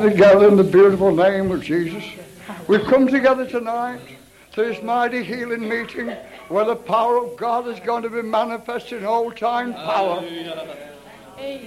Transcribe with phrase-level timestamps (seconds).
[0.00, 2.04] together in the beautiful name of Jesus.
[2.66, 4.00] We've come together tonight
[4.52, 6.08] to this mighty healing meeting
[6.48, 10.22] where the power of God is going to be manifested in all time power.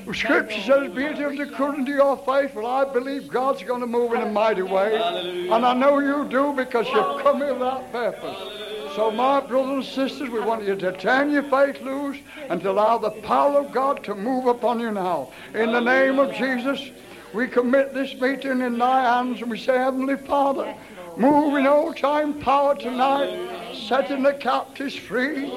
[0.06, 2.54] The scripture says, be it according to your faith.
[2.54, 4.96] Well, I believe God's going to move in a mighty way.
[4.96, 8.94] And I know you do because you've come here for that purpose.
[8.96, 12.70] So, my brothers and sisters, we want you to turn your faith loose and to
[12.70, 15.32] allow the power of God to move upon you now.
[15.56, 16.92] In the name of Jesus,
[17.34, 20.76] we commit this meeting in thy hands and we say, Heavenly Father,
[21.18, 25.50] move in old time power tonight, setting the captives free,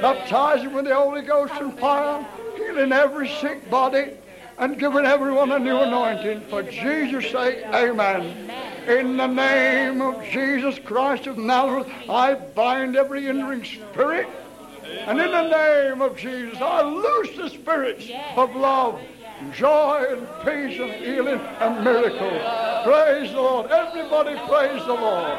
[0.00, 2.26] baptizing with the Holy Ghost and fire,
[2.56, 4.14] healing every sick body,
[4.58, 6.40] and giving everyone a new anointing.
[6.48, 8.50] For Jesus' sake, amen.
[8.88, 14.28] In the name of Jesus Christ of Nazareth, I bind every hindering spirit.
[15.06, 19.00] And in the name of Jesus, I loose the spirits of love
[19.52, 22.42] joy and peace and healing and miracles.
[22.84, 23.70] Praise the Lord.
[23.70, 25.38] Everybody praise the Lord.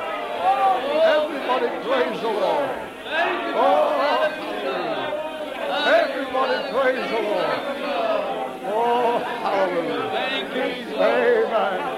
[1.04, 2.70] Everybody praise the Lord.
[3.60, 3.94] Oh,
[5.88, 7.60] everybody praise the Lord.
[8.70, 10.18] Oh, hallelujah.
[11.00, 11.98] Amen.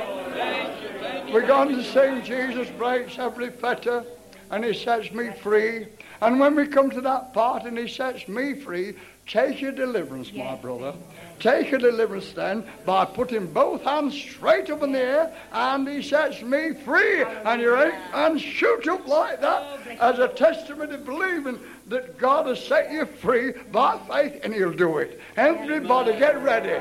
[1.34, 4.04] We're going to sing Jesus breaks every fetter
[4.52, 5.88] and he sets me free.
[6.22, 8.96] And when we come to that part and he sets me free,
[9.30, 10.94] take your deliverance, my brother.
[11.40, 16.02] take your deliverance then by putting both hands straight up in the air, and he
[16.02, 17.24] sets me free.
[17.46, 22.66] And you and shoot up like that as a testimony of believing that God has
[22.66, 25.22] set you free by faith, and He'll do it.
[25.38, 26.80] Everybody, get ready.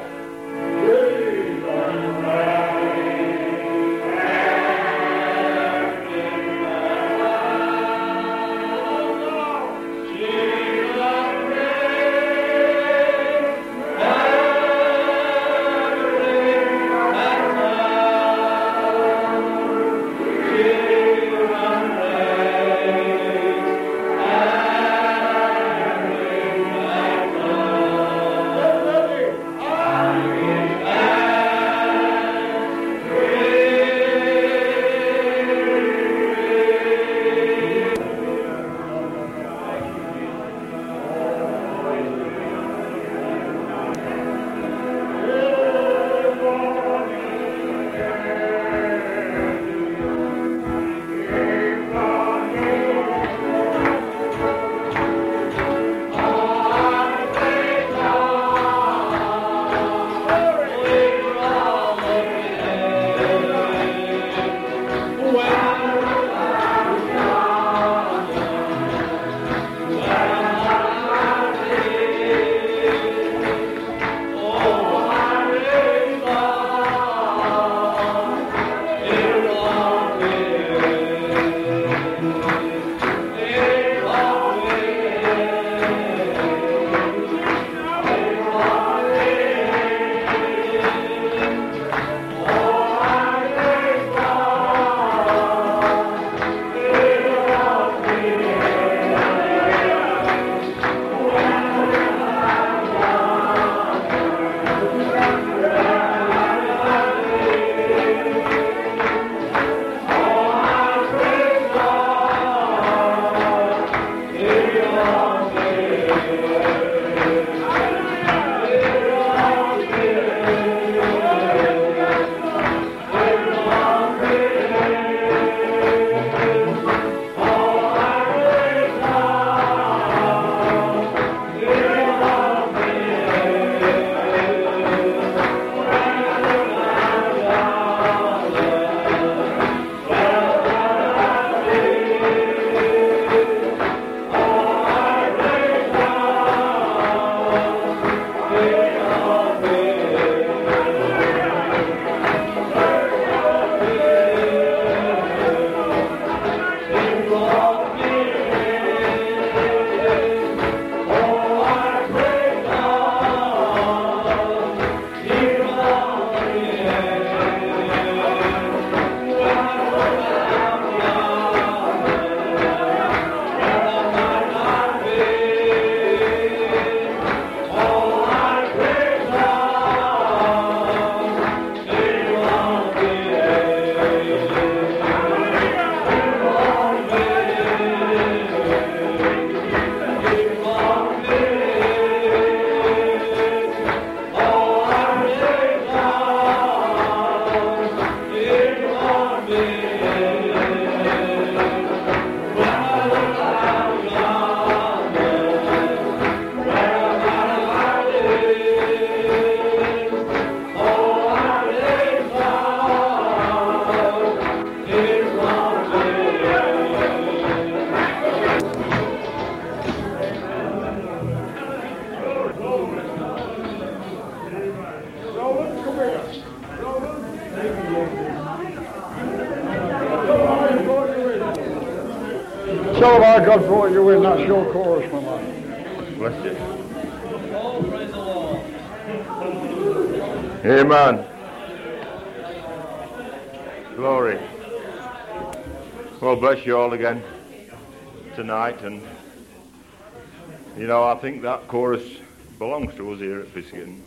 [251.69, 252.17] Chorus
[252.59, 254.01] belongs to us here at Fiskin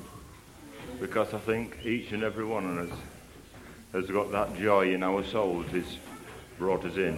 [1.00, 2.98] because I think each and every one of us
[3.94, 5.98] has got that joy in our souls He's
[6.58, 7.18] brought us in.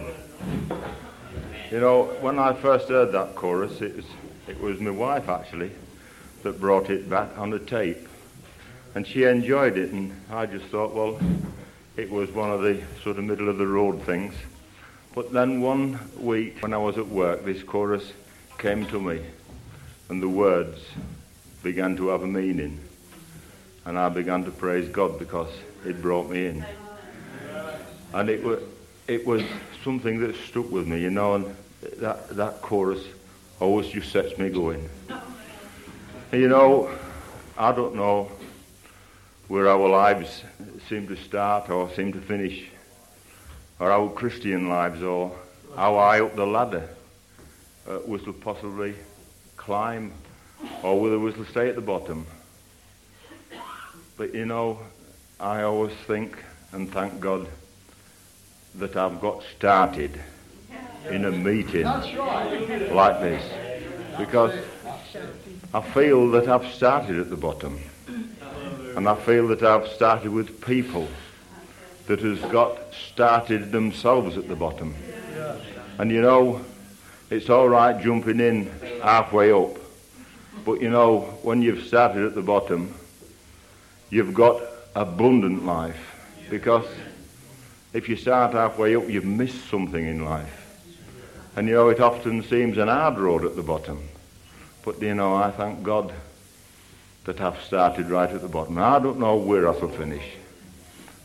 [1.70, 4.04] You know, when I first heard that chorus, it was,
[4.46, 5.72] it was my wife actually
[6.42, 8.06] that brought it back on the tape.
[8.94, 11.18] And she enjoyed it, and I just thought, well,
[11.96, 14.34] it was one of the sort of middle of the road things.
[15.14, 18.12] But then one week when I was at work, this chorus
[18.58, 19.20] came to me,
[20.08, 20.80] and the words
[21.62, 22.78] began to have a meaning.
[23.84, 25.50] And I began to praise God because
[25.84, 26.64] it brought me in.
[28.12, 28.60] And it was,
[29.08, 29.42] it was
[29.82, 31.56] something that stuck with me, you know, and
[31.98, 33.04] that, that chorus
[33.60, 34.88] always just sets me going.
[36.32, 36.90] You know,
[37.56, 38.30] I don't know
[39.48, 40.42] where our lives
[40.88, 42.64] seem to start or seem to finish,
[43.78, 45.36] or our Christian lives, or
[45.76, 46.88] how high up the ladder
[47.86, 48.94] uh, shall possibly
[49.64, 50.12] climb,
[50.82, 52.26] or whether we shall stay at the bottom.
[54.16, 54.78] But you know,
[55.40, 56.36] I always think
[56.72, 57.48] and thank God
[58.74, 60.20] that I've got started
[61.08, 63.42] in a meeting like this
[64.18, 64.52] because
[65.72, 67.80] I feel that I've started at the bottom.
[68.96, 71.08] And I feel that I've started with people
[72.06, 74.94] that has got started themselves at the bottom.
[75.98, 76.64] And you know,
[77.34, 78.70] it's all right jumping in
[79.02, 79.76] halfway up.
[80.64, 82.94] But you know, when you've started at the bottom,
[84.10, 84.62] you've got
[84.94, 86.00] abundant life.
[86.48, 86.86] Because
[87.92, 90.60] if you start halfway up, you've missed something in life.
[91.56, 94.08] And you know, it often seems an hard road at the bottom.
[94.84, 96.12] But you know, I thank God
[97.24, 98.78] that I've started right at the bottom.
[98.78, 100.24] I don't know where I shall finish.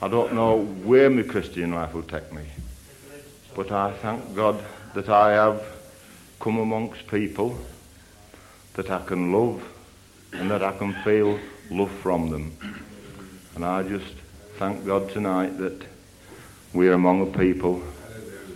[0.01, 2.43] I don't know where my Christian life will take me.
[3.55, 4.63] But I thank God
[4.93, 5.78] that I have
[6.39, 7.57] come amongst people
[8.73, 9.61] that I can love
[10.31, 12.55] and that I can feel love from them.
[13.55, 14.13] And I just
[14.57, 15.85] thank God tonight that
[16.73, 17.83] we're among a people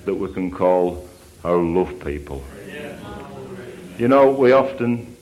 [0.05, 1.07] that we can call
[1.43, 2.43] our love people.
[3.97, 5.15] You know, we often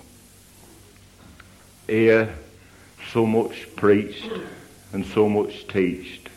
[1.87, 2.33] hear
[3.11, 4.29] so much preached
[4.93, 6.29] and so much teached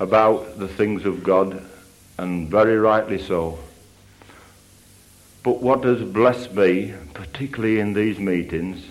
[0.00, 1.62] about the things of God,
[2.18, 3.58] and very rightly so.
[5.48, 8.84] But what has blessed me, particularly in these meetings,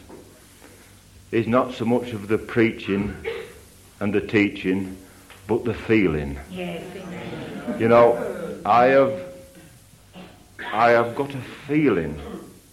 [1.30, 3.16] is not so much of the preaching
[4.00, 4.98] and the teaching,
[5.46, 6.40] but the feeling.
[6.50, 6.82] Yes.
[7.80, 9.22] You know, I have
[10.74, 12.20] I have got a feeling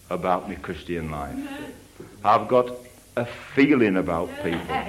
[0.09, 1.37] about my Christian life.
[2.23, 2.71] I've got
[3.15, 4.81] a feeling about people.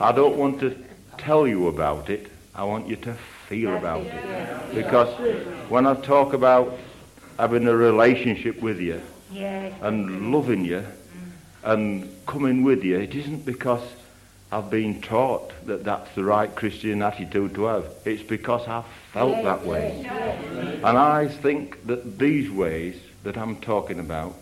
[0.00, 0.76] I don't want to
[1.18, 2.26] tell you about it.
[2.52, 3.14] I want you to
[3.48, 4.74] feel about it.
[4.74, 5.08] Because
[5.68, 6.76] when I talk about
[7.38, 9.00] having a relationship with you
[9.80, 10.84] and loving you
[11.62, 13.82] and coming with you, it isn't because
[14.50, 17.84] I've been taught that that's the right Christian attitude to have.
[18.04, 20.04] It's because I've felt that way.
[20.82, 24.34] And I think that these ways that I'm talking about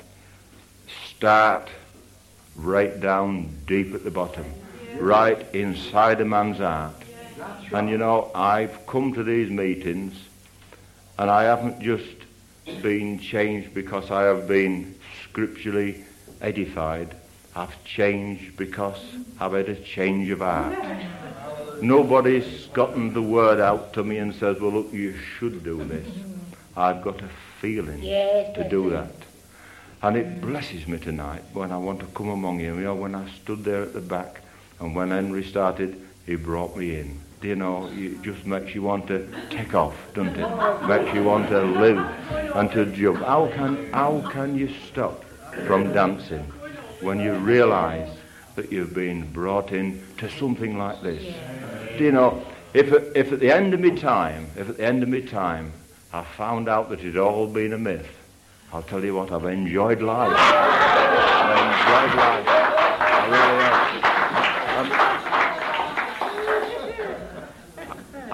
[1.08, 1.68] start
[2.54, 4.46] right down deep at the bottom,
[4.98, 6.94] right inside a man's heart.
[7.72, 10.14] And you know, I've come to these meetings
[11.18, 12.25] and I haven't just
[12.66, 16.04] been changed because I have been scripturally
[16.40, 17.14] edified.
[17.54, 18.98] I've changed because
[19.40, 20.76] I've had a change of heart.
[21.80, 26.06] Nobody's gotten the word out to me and says, well, look, you should do this.
[26.76, 27.28] I've got a
[27.60, 29.12] feeling to do that.
[30.02, 32.76] And it blesses me tonight when I want to come among you.
[32.76, 34.42] You know, when I stood there at the back
[34.78, 37.20] and when Henry started, he brought me in.
[37.40, 40.86] Do you know, it just makes you want to take off, doesn't it?
[40.86, 41.98] Makes you want to live
[42.56, 43.18] and to jump.
[43.18, 45.22] How can, how can you stop
[45.66, 46.44] from dancing
[47.00, 48.08] when you realize
[48.54, 51.22] that you've been brought in to something like this?
[51.98, 55.02] Do you know, if, if at the end of my time, if at the end
[55.02, 55.72] of my time,
[56.14, 58.08] I found out that it had all been a myth,
[58.72, 60.34] I'll tell you what, I've enjoyed life.
[60.36, 62.46] I've enjoyed life.
[62.48, 63.86] I really have.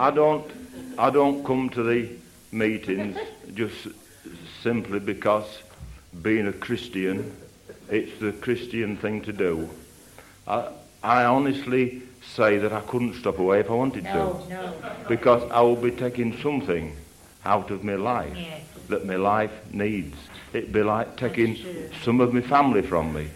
[0.02, 0.50] I don't,
[0.98, 2.08] I don't come to the
[2.50, 3.16] meetings
[3.54, 3.86] just
[4.60, 5.62] simply because
[6.22, 7.32] being a Christian,
[7.88, 9.70] it's the Christian thing to do.
[10.48, 10.70] I,
[11.04, 14.48] I honestly say that I couldn't stop away if I wanted no, to.
[14.52, 14.74] No.
[15.08, 16.96] Because I will be taking something
[17.44, 18.36] out of my life
[18.88, 20.16] that my life needs.
[20.52, 21.56] It'd be like taking
[22.02, 23.28] some of my family from me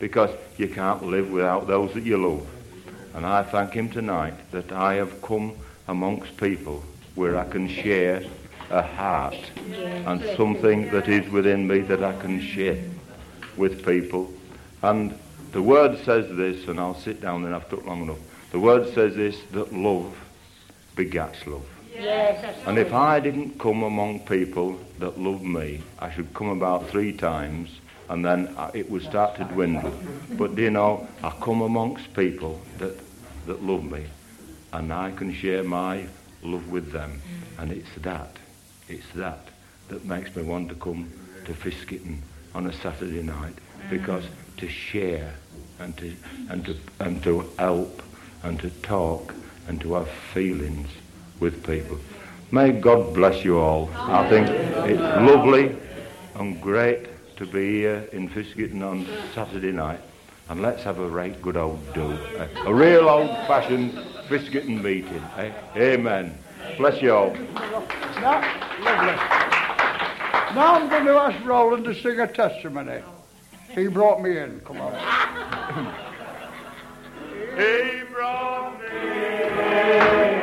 [0.00, 2.44] because you can't live without those that you love.
[3.14, 5.54] And I thank him tonight that I have come
[5.88, 8.22] amongst people where I can share
[8.70, 9.36] a heart
[9.72, 12.84] and something that is within me that I can share
[13.56, 14.32] with people.
[14.82, 15.18] And
[15.52, 18.18] the word says this, and I'll sit down and I've took long enough.
[18.52, 20.16] The word says this that love
[20.96, 21.66] begats love.
[21.94, 26.88] Yes, And if I didn't come among people that loved me, I should come about
[26.88, 27.70] three times
[28.08, 29.92] and then it would start to dwindle.
[30.32, 32.96] But do you know, I come amongst people that,
[33.46, 34.06] that love me
[34.72, 36.06] and I can share my
[36.42, 37.20] love with them.
[37.58, 38.36] And it's that,
[38.88, 39.48] it's that
[39.88, 41.10] that makes me want to come
[41.44, 42.18] to Fiskitton
[42.54, 43.54] on a Saturday night
[43.90, 44.24] because
[44.58, 45.34] to share
[45.78, 46.14] and to,
[46.50, 48.02] and to, and to help
[48.42, 49.34] and to talk
[49.66, 50.88] and to have feelings
[51.40, 51.98] with people.
[52.50, 53.90] May God bless you all.
[53.94, 55.76] I think it's lovely
[56.34, 60.00] and great to be here in Fiskitton on Saturday night.
[60.48, 62.02] And let's have a right good old do.
[62.38, 63.92] A, a real old-fashioned
[64.28, 65.22] Fiskitton meeting.
[65.36, 65.52] eh?
[65.76, 66.36] Amen.
[66.78, 67.34] Bless you all.
[67.34, 68.40] Now,
[68.80, 69.14] lovely.
[70.54, 73.02] Now I'm going to ask Roland to sing a testimony.
[73.74, 74.60] He brought me in.
[74.60, 74.92] Come on.
[77.56, 78.86] He brought me.
[78.88, 80.37] I'm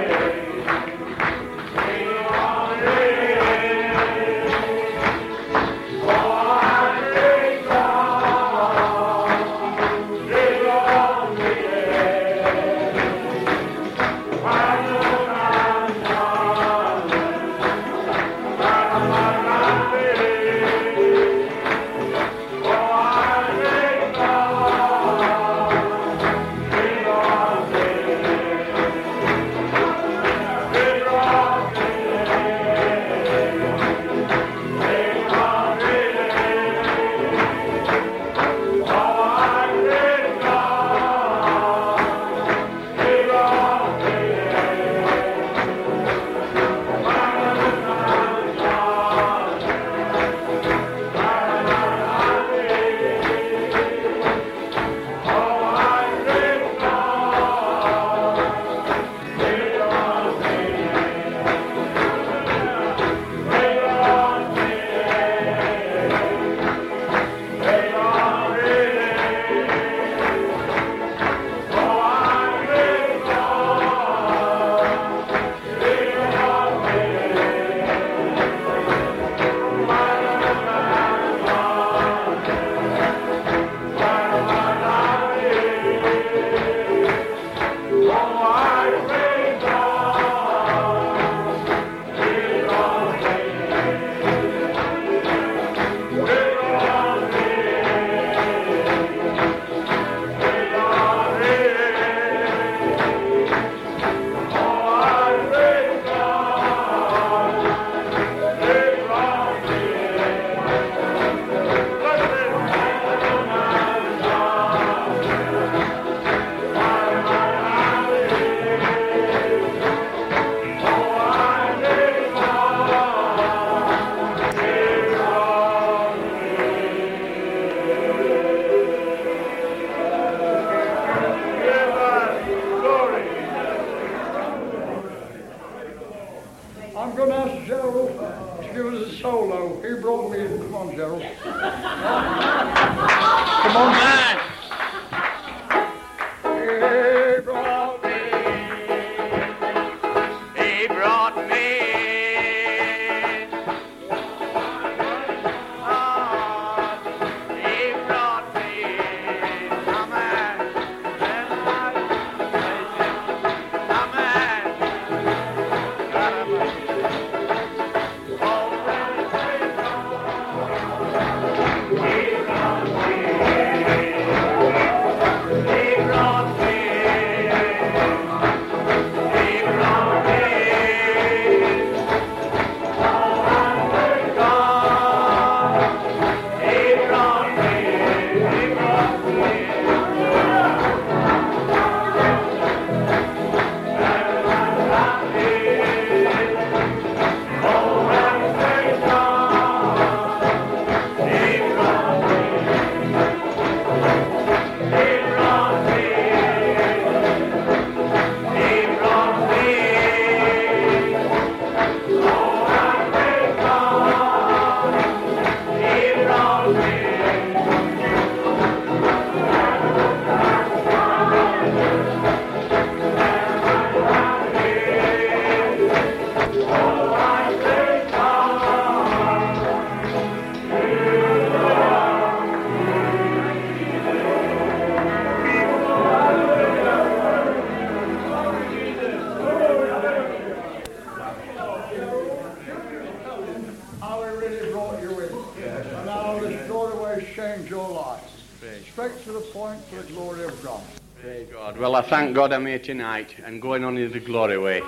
[252.10, 254.84] thank God I'm here tonight and going on in the glory way.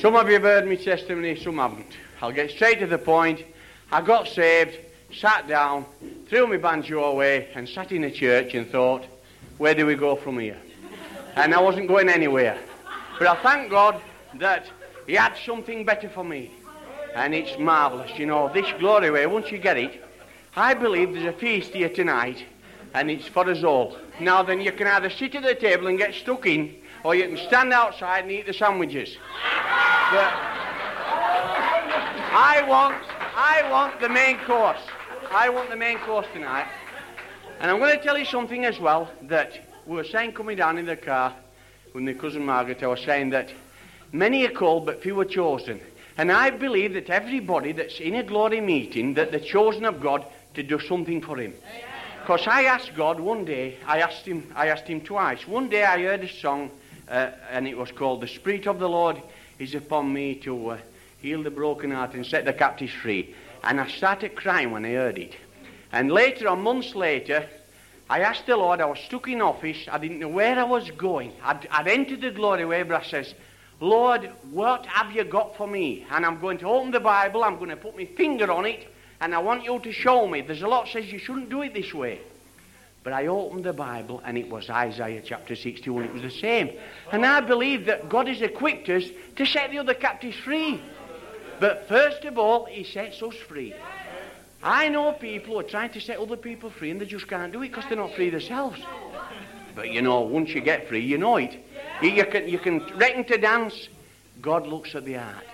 [0.00, 1.96] Some of you have heard my testimony, some haven't.
[2.22, 3.44] I'll get straight to the point.
[3.90, 4.78] I got saved,
[5.12, 5.84] sat down,
[6.28, 9.04] threw my banjo away, and sat in a church and thought,
[9.56, 10.58] where do we go from here?
[11.34, 12.56] And I wasn't going anywhere.
[13.18, 14.00] But I thank God
[14.34, 14.66] that
[15.08, 16.52] He had something better for me.
[17.16, 18.16] And it's marvellous.
[18.16, 20.04] You know, this glory way, once you get it,
[20.54, 22.44] I believe there's a feast here tonight,
[22.94, 23.96] and it's for us all.
[24.20, 27.24] Now then, you can either sit at the table and get stuck in, or you
[27.28, 29.16] can stand outside and eat the sandwiches.
[30.10, 30.32] But
[32.30, 32.96] I want,
[33.36, 34.80] I want the main course.
[35.30, 36.66] I want the main course tonight.
[37.60, 40.78] And I'm going to tell you something as well that we were saying coming down
[40.78, 41.34] in the car
[41.94, 42.82] with my cousin Margaret.
[42.82, 43.52] I was saying that
[44.12, 45.80] many are called, but few are chosen.
[46.16, 50.24] And I believe that everybody that's in a glory meeting, that they're chosen of God
[50.54, 51.54] to do something for Him.
[52.28, 55.48] Because I asked God one day, I asked Him, I asked Him twice.
[55.48, 56.70] One day I heard a song,
[57.08, 59.16] uh, and it was called "The Spirit of the Lord
[59.58, 60.78] is upon me to uh,
[61.22, 64.90] heal the broken heart and set the captives free." And I started crying when I
[64.90, 65.36] heard it.
[65.90, 67.48] And later on, months later,
[68.10, 70.90] I asked the Lord, I was stuck in office, I didn't know where I was
[70.90, 71.32] going.
[71.42, 73.34] I'd, I'd entered the glory way, but I says,
[73.80, 76.04] Lord, what have you got for me?
[76.10, 78.86] And I'm going to open the Bible, I'm going to put my finger on it,
[79.20, 80.40] and I want you to show me.
[80.42, 82.20] There's a lot that says you shouldn't do it this way.
[83.04, 86.04] But I opened the Bible, and it was Isaiah chapter 61.
[86.04, 86.70] It was the same.
[87.10, 89.04] And I believe that God has equipped us
[89.36, 90.80] to set the other captives free.
[91.60, 93.74] But first of all, He sets us free.
[94.62, 97.52] I know people who are trying to set other people free and they just can't
[97.52, 98.80] do it because they're not free themselves.
[99.74, 101.56] But you know, once you get free, you know it.
[102.02, 103.88] You, you can, you can reckon to dance.
[104.40, 105.44] God looks at the heart.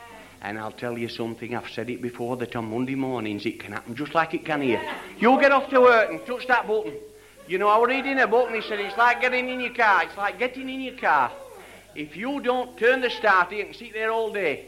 [0.45, 3.73] And I'll tell you something, I've said it before, that on Monday mornings it can
[3.73, 4.83] happen just like it can here.
[5.19, 6.93] You'll get off to work and touch that button.
[7.49, 9.73] You know, I was reading a book and he said it's like getting in your
[9.73, 10.05] car.
[10.05, 11.33] It's like getting in your car.
[11.95, 14.67] If you don't turn the starter, you can sit there all day.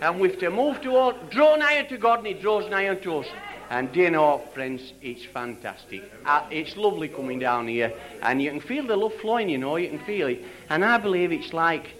[0.00, 3.18] And we have to move to draw nigher to God and he draws nigher to
[3.18, 3.26] us.
[3.70, 6.02] And do you know, friends, it's fantastic.
[6.26, 9.48] Uh, it's lovely coming down here, and you can feel the love flowing.
[9.48, 10.44] You know, you can feel it.
[10.68, 11.94] And I believe it's like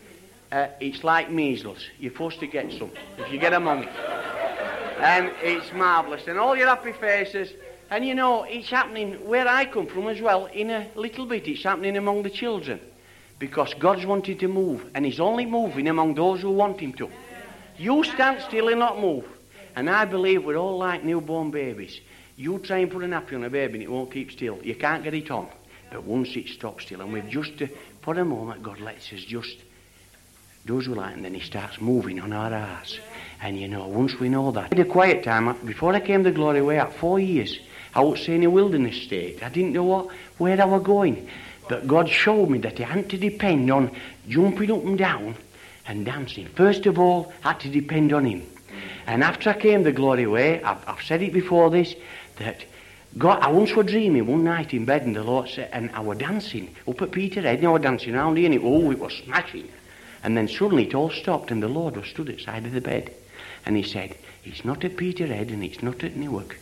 [0.53, 1.85] uh, it's like measles.
[1.99, 3.89] You're forced to get some if you get a it,
[5.01, 6.29] and it's marvellous.
[6.29, 7.53] And all your happy faces.
[7.91, 10.47] And you know, it's happening where I come from as well.
[10.47, 12.81] In a little bit, it's happening among the children,
[13.39, 17.11] because God's wanting to move, and He's only moving among those who want Him to.
[17.77, 19.27] You stand still and not move.
[19.75, 22.01] And I believe we're all like newborn babies.
[22.37, 24.59] You try and put a nappy on a baby and it won't keep still.
[24.63, 25.49] You can't get it on.
[25.91, 27.69] But once it stops still, and we've just, to,
[28.01, 29.57] for a moment, God lets us just,
[30.65, 32.99] does we like, and then He starts moving on our hearts.
[33.41, 34.73] And you know, once we know that.
[34.73, 37.59] In a quiet time, before I came to Glory Way, at four years,
[37.95, 39.43] I was in a wilderness state.
[39.43, 41.29] I didn't know what, where I was going.
[41.69, 43.91] But God showed me that I had to depend on
[44.29, 45.35] jumping up and down
[45.87, 46.47] and dancing.
[46.47, 48.47] First of all, I had to depend on Him.
[49.07, 51.95] And after I came the glory way, I've, I've said it before this,
[52.39, 52.65] that
[53.19, 56.01] God, I once was dreaming one night in bed and the Lord said, and I
[56.01, 58.99] was dancing up at Peterhead and I was dancing around here and it, oh, it
[58.99, 59.69] was smashing.
[60.23, 62.73] And then suddenly it all stopped and the Lord was stood at the side of
[62.73, 63.13] the bed.
[63.67, 66.59] And he said, it's not at Peterhead and it's not at Newark.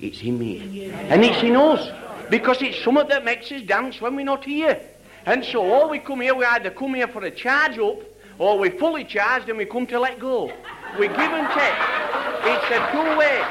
[0.00, 0.90] It's in me.
[0.90, 1.90] And it's in us.
[2.30, 4.80] Because it's something that makes us dance when we're not here.
[5.26, 7.98] And so all we come here, we either come here for a charge up
[8.38, 10.52] or we're fully charged and we come to let go.
[10.98, 11.74] We give and take.
[12.46, 13.42] It's a two-way.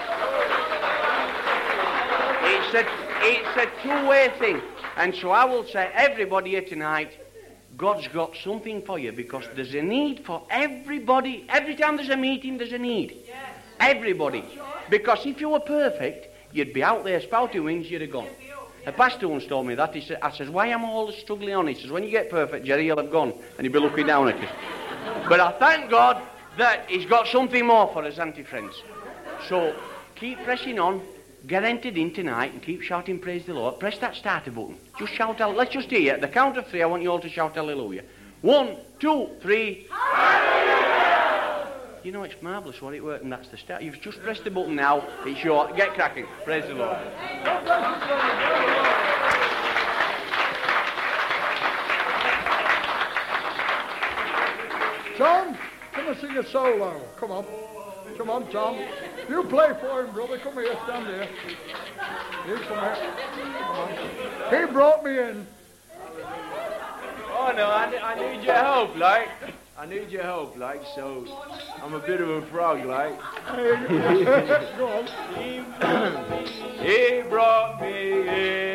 [2.45, 2.86] It's a,
[3.21, 4.62] it's a two-way thing.
[4.97, 7.12] And so I will say, everybody here tonight,
[7.77, 11.45] God's got something for you because there's a need for everybody.
[11.49, 13.17] Every time there's a meeting, there's a need.
[13.79, 14.45] Everybody.
[14.89, 18.27] Because if you were perfect, you'd be out there spouting wings, you'd have gone.
[18.86, 19.95] A pastor once told me that.
[19.95, 21.67] He said, I says, why am I always struggling on?
[21.67, 23.33] He says, when you get perfect, Jerry, you'll have gone.
[23.57, 24.49] And he'll be looking down at us.
[25.29, 26.21] But I thank God
[26.57, 28.75] that he's got something more for us, anti friends.
[29.47, 29.75] So
[30.15, 31.01] keep pressing on.
[31.45, 33.77] Get entered in tonight and keep shouting praise the Lord.
[33.77, 34.77] Press that starter button.
[34.97, 35.58] Just shout out.
[35.58, 36.13] Let's just hear.
[36.13, 38.03] At the count of three, I want you all to shout hallelujah.
[38.41, 39.88] One, two, three.
[39.89, 40.63] Hallelujah!
[42.03, 43.82] You know, it's marvellous what it worked, and that's the start.
[43.82, 45.06] You've just pressed the button now.
[45.25, 45.69] It's your.
[45.73, 46.27] Get cracking.
[46.45, 46.97] Praise the Lord.
[55.17, 55.58] John,
[55.91, 57.01] come and sing a solo.
[57.17, 57.45] Come on.
[58.17, 58.77] Come on, Tom.
[59.29, 60.38] You play for him, brother.
[60.39, 61.27] Come here, stand here.
[61.97, 62.57] Come here.
[62.67, 62.77] Come
[63.77, 63.89] on.
[64.49, 65.47] He brought me in.
[67.36, 69.29] Oh no, I, I need your help, like.
[69.77, 71.25] I need your help, like, so
[71.81, 73.19] I'm a bit of a frog, like.
[74.77, 75.07] Go on.
[76.79, 78.72] He brought me in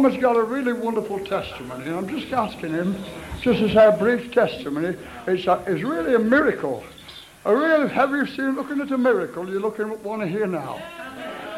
[0.00, 2.96] Has got a really wonderful testimony, and I'm just asking him
[3.42, 4.96] just say a brief testimony.
[5.26, 6.82] It's, a, it's really a miracle.
[7.44, 9.46] A real, have you seen looking at a miracle?
[9.48, 10.82] You're looking at one here now.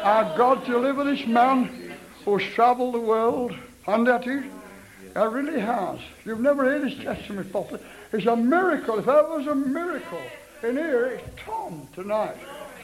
[0.03, 3.55] Our God delivered this man who's travelled the world,
[3.87, 5.99] and that he, he really has.
[6.25, 7.81] You've never heard his testimony properly.
[8.11, 8.99] It's a miracle.
[8.99, 10.21] If that was a miracle,
[10.63, 12.35] in here it's Tom tonight.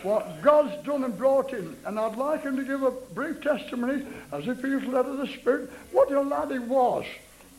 [0.03, 1.75] What God's done and brought in.
[1.85, 5.17] And I'd like him to give a brief testimony, as if he was led of
[5.17, 7.05] the Spirit, what a lad he was.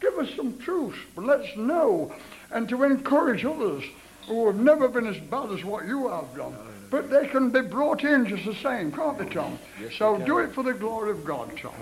[0.01, 2.15] Give us some truth, but let's know,
[2.51, 3.85] and to encourage others
[4.27, 6.57] who have never been as bad as what you have done.
[6.91, 9.59] But they can be brought in just the same, can't they, Tom?
[9.97, 11.73] so do it for the glory of God, Tom.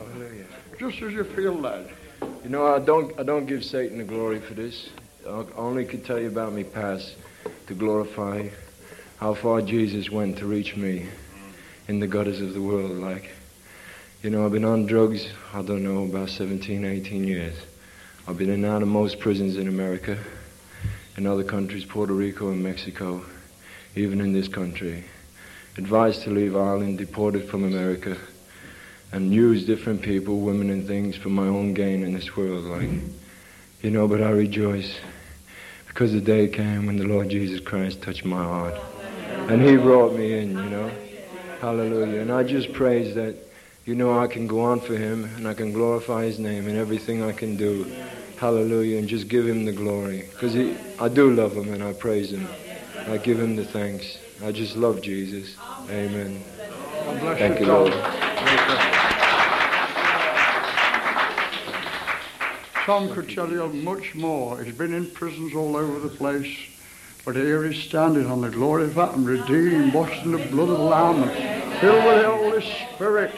[0.78, 1.88] Just as you feel led.
[2.42, 4.90] You know, I don't, I don't give Satan the glory for this.
[5.26, 7.14] I only could tell you about me past
[7.68, 8.48] to glorify
[9.18, 11.08] how far Jesus went to reach me
[11.88, 12.92] in the gutters of the world.
[12.92, 13.30] Like,
[14.22, 17.54] you know, I've been on drugs, I don't know, about 17, 18 years.
[18.28, 20.18] I've been in and out of most prisons in America,
[21.16, 23.24] in other countries, Puerto Rico and Mexico,
[23.96, 25.02] even in this country.
[25.76, 28.16] Advised to leave Ireland, deported from America,
[29.10, 32.64] and use different people, women and things for my own gain in this world.
[32.64, 32.90] Like,
[33.82, 34.96] you know, but I rejoice
[35.88, 38.74] because the day came when the Lord Jesus Christ touched my heart.
[39.48, 40.90] And he brought me in, you know.
[41.60, 42.20] Hallelujah.
[42.20, 43.34] And I just praise that,
[43.86, 46.76] you know, I can go on for him and I can glorify his name in
[46.76, 47.84] everything I can do.
[48.36, 48.98] Hallelujah.
[48.98, 50.28] And just give him the glory.
[50.30, 50.54] Because
[51.00, 52.46] I do love him and I praise him.
[53.06, 54.18] I give him the thanks.
[54.44, 55.56] I just love Jesus.
[55.88, 56.42] Amen.
[57.38, 57.92] Thank you, you, Lord.
[62.84, 64.62] Tom could tell you much more.
[64.62, 66.54] He's been in prisons all over the place.
[67.28, 70.70] But here he's standing on the glory of that and redeemed, washed in the blood
[70.70, 73.34] of the Lamb, and filled with the Holy Spirit.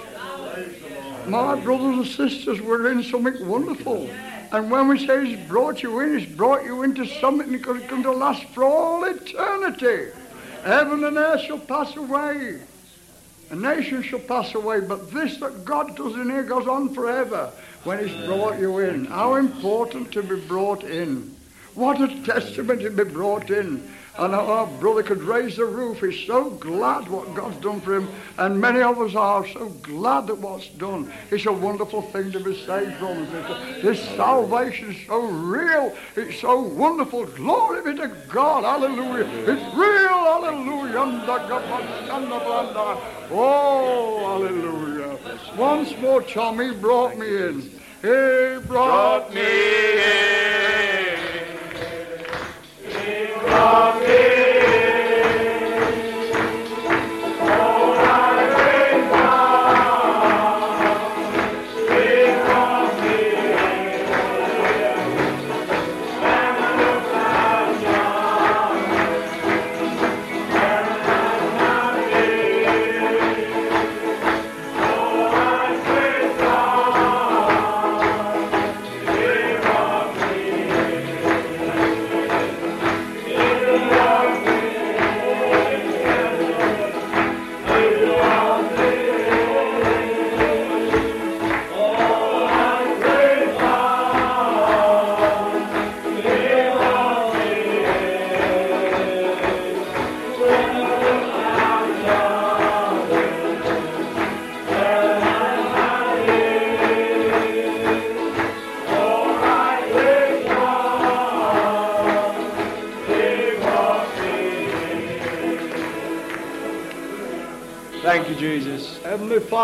[1.26, 4.08] My brothers and sisters, we're in something wonderful.
[4.52, 8.04] And when we say he's brought you in, he's brought you into something that's going
[8.04, 10.12] to last for all eternity.
[10.62, 12.60] Heaven and earth shall pass away.
[13.50, 17.50] A nation shall pass away, but this that God does in here goes on forever
[17.82, 19.06] when He's brought you in.
[19.06, 21.34] How important to be brought in.
[21.74, 23.90] What a testament to be brought in.
[24.18, 26.00] And our brother could raise the roof.
[26.00, 28.08] He's so glad what God's done for him.
[28.36, 31.10] And many of us are so glad that what's done.
[31.30, 33.26] It's a wonderful thing to be saved from.
[33.80, 35.96] This salvation is so real.
[36.16, 37.26] It's so wonderful.
[37.26, 38.64] Glory be to God.
[38.64, 39.24] Hallelujah.
[39.24, 40.08] It's real.
[40.08, 40.98] Hallelujah.
[43.32, 45.18] Oh, hallelujah.
[45.56, 47.60] Once more, Tommy brought me in.
[48.02, 51.39] He brought me in.
[53.50, 54.39] Thank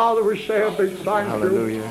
[0.07, 1.83] Father, we say a big thank you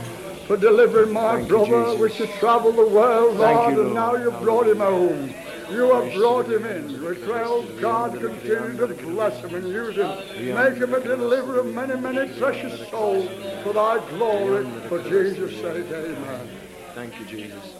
[0.47, 1.99] for delivering my Thank brother, Jesus.
[1.99, 5.33] which has traveled the world, Thank Lord, you, and now you've brought him home.
[5.69, 7.03] You have brought him in.
[7.03, 10.55] We pray, oh God, continue to bless him and use him.
[10.55, 13.29] Make him a deliverer of many, many precious souls
[13.63, 14.65] for thy glory.
[14.87, 16.49] For Jesus' sake, amen.
[16.93, 17.73] Thank you, Jesus.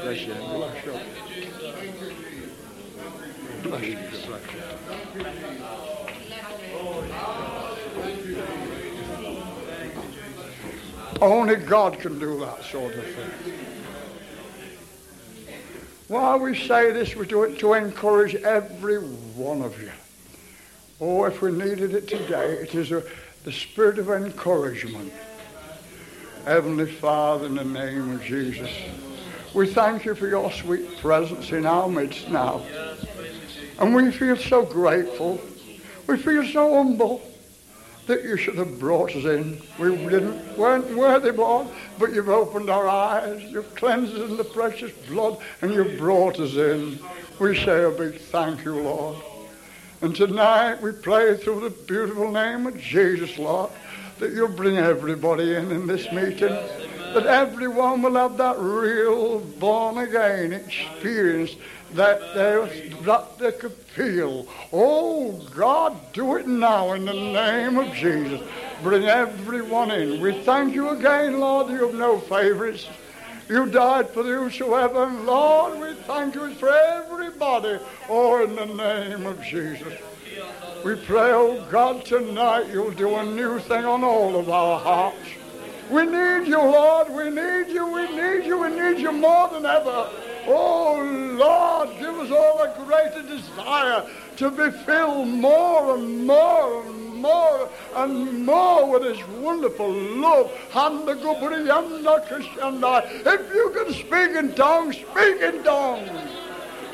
[0.00, 0.34] Bless you.
[0.34, 0.92] Bless you.
[3.64, 3.98] Bless you.
[4.28, 5.91] Bless you.
[11.20, 13.54] Only God can do that sort of thing.
[16.08, 19.90] While we say this, we do it to encourage every one of you.
[21.00, 23.02] Oh, if we needed it today, it is a,
[23.44, 25.12] the spirit of encouragement.
[26.44, 28.70] Heavenly Father, in the name of Jesus,
[29.54, 32.62] we thank you for your sweet presence in our midst now.
[33.78, 35.40] And we feel so grateful.
[36.06, 37.22] We feel so humble.
[38.06, 39.60] That you should have brought us in.
[39.78, 43.42] We didn't, weren't worthy, Lord, but you've opened our eyes.
[43.44, 46.98] You've cleansed us in the precious blood, and you've brought us in.
[47.38, 49.22] We say a big thank you, Lord.
[50.00, 53.70] And tonight we pray through the beautiful name of Jesus, Lord,
[54.18, 56.56] that you'll bring everybody in in this meeting.
[57.14, 61.54] That everyone will have that real born again experience
[61.94, 63.72] that they, that they could.
[64.72, 68.40] Oh God, do it now in the name of Jesus.
[68.82, 70.20] Bring everyone in.
[70.20, 72.88] We thank you again, Lord, you have no favorites.
[73.48, 77.78] You died for the whosoever, and Lord, we thank you for everybody.
[78.08, 79.92] Oh, in the name of Jesus.
[80.84, 85.28] We pray, oh God, tonight you'll do a new thing on all of our hearts.
[85.90, 87.10] We need you, Lord.
[87.10, 87.92] We need you.
[87.92, 88.58] We need you.
[88.58, 90.08] We need you more than ever.
[90.46, 91.00] Oh,
[91.38, 94.04] Lord, give us all a greater desire
[94.36, 100.50] to be filled more and more and more and more with His wonderful love.
[103.24, 106.10] If you can speak in tongues, speak in tongues.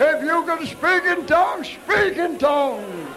[0.00, 3.08] If you can speak in tongues, speak in tongues.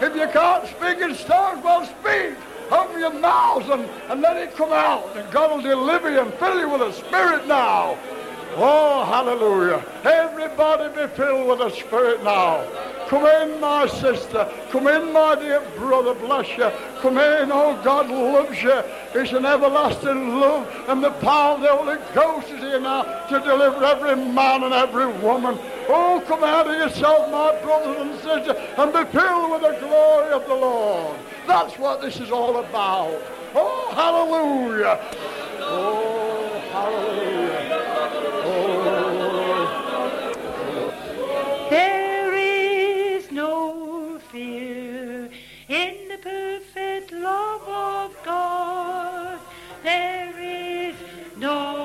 [0.00, 2.36] If you can't speak in tongues, well, speak.
[2.70, 5.16] Open your mouths and, and let it come out.
[5.16, 7.98] And God will deliver you and fill you with the Spirit now.
[8.56, 9.84] Oh, hallelujah.
[10.04, 12.64] Everybody be filled with the Spirit now.
[13.08, 14.50] Come in, my sister.
[14.70, 16.14] Come in, my dear brother.
[16.14, 16.70] Bless you.
[17.00, 17.50] Come in.
[17.52, 18.82] Oh, God loves you.
[19.14, 20.66] It's an everlasting love.
[20.88, 24.72] And the power of the Holy Ghost is here now to deliver every man and
[24.72, 25.58] every woman.
[25.88, 30.32] Oh, come out of yourself, my brothers and sisters, and be filled with the glory
[30.32, 31.16] of the Lord.
[31.46, 33.20] That's what this is all about.
[33.54, 34.98] Oh, hallelujah.
[35.60, 38.43] Oh, hallelujah.
[41.74, 45.28] There is no fear
[45.68, 49.40] in the perfect love of God.
[49.82, 50.94] There is
[51.36, 51.83] no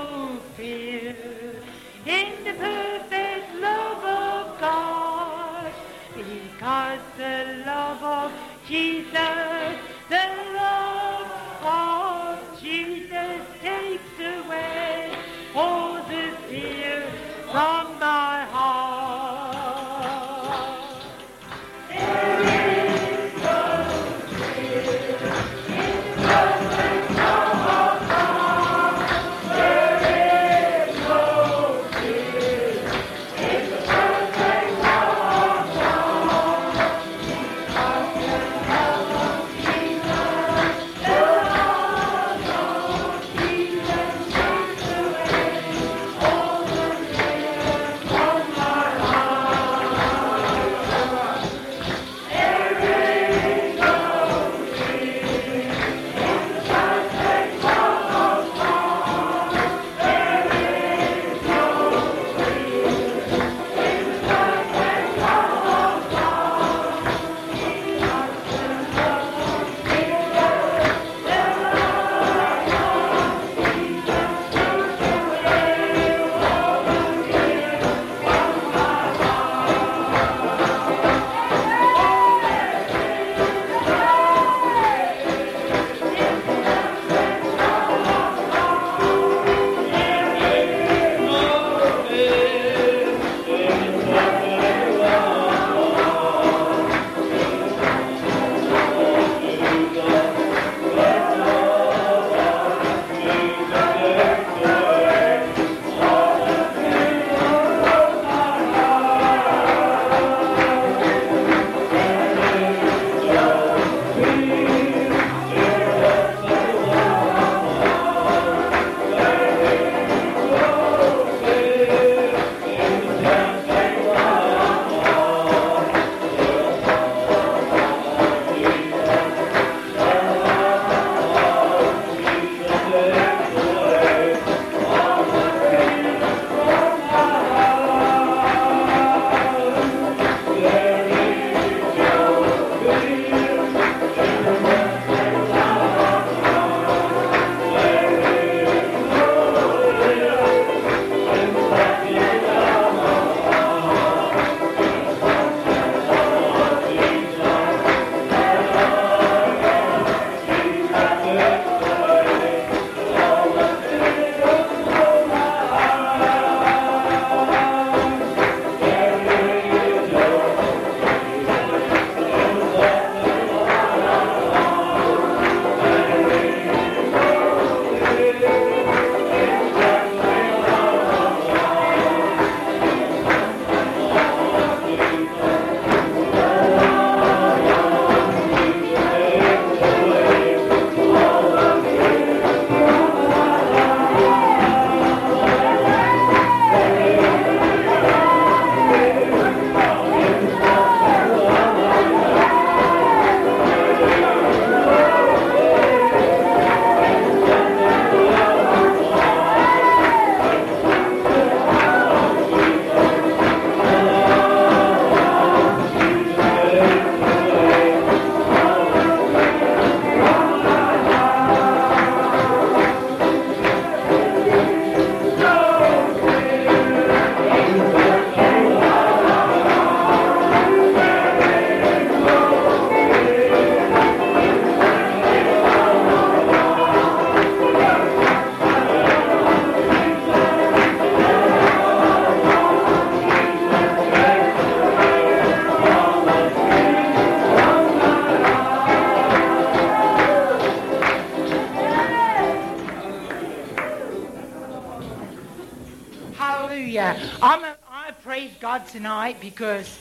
[259.60, 260.00] because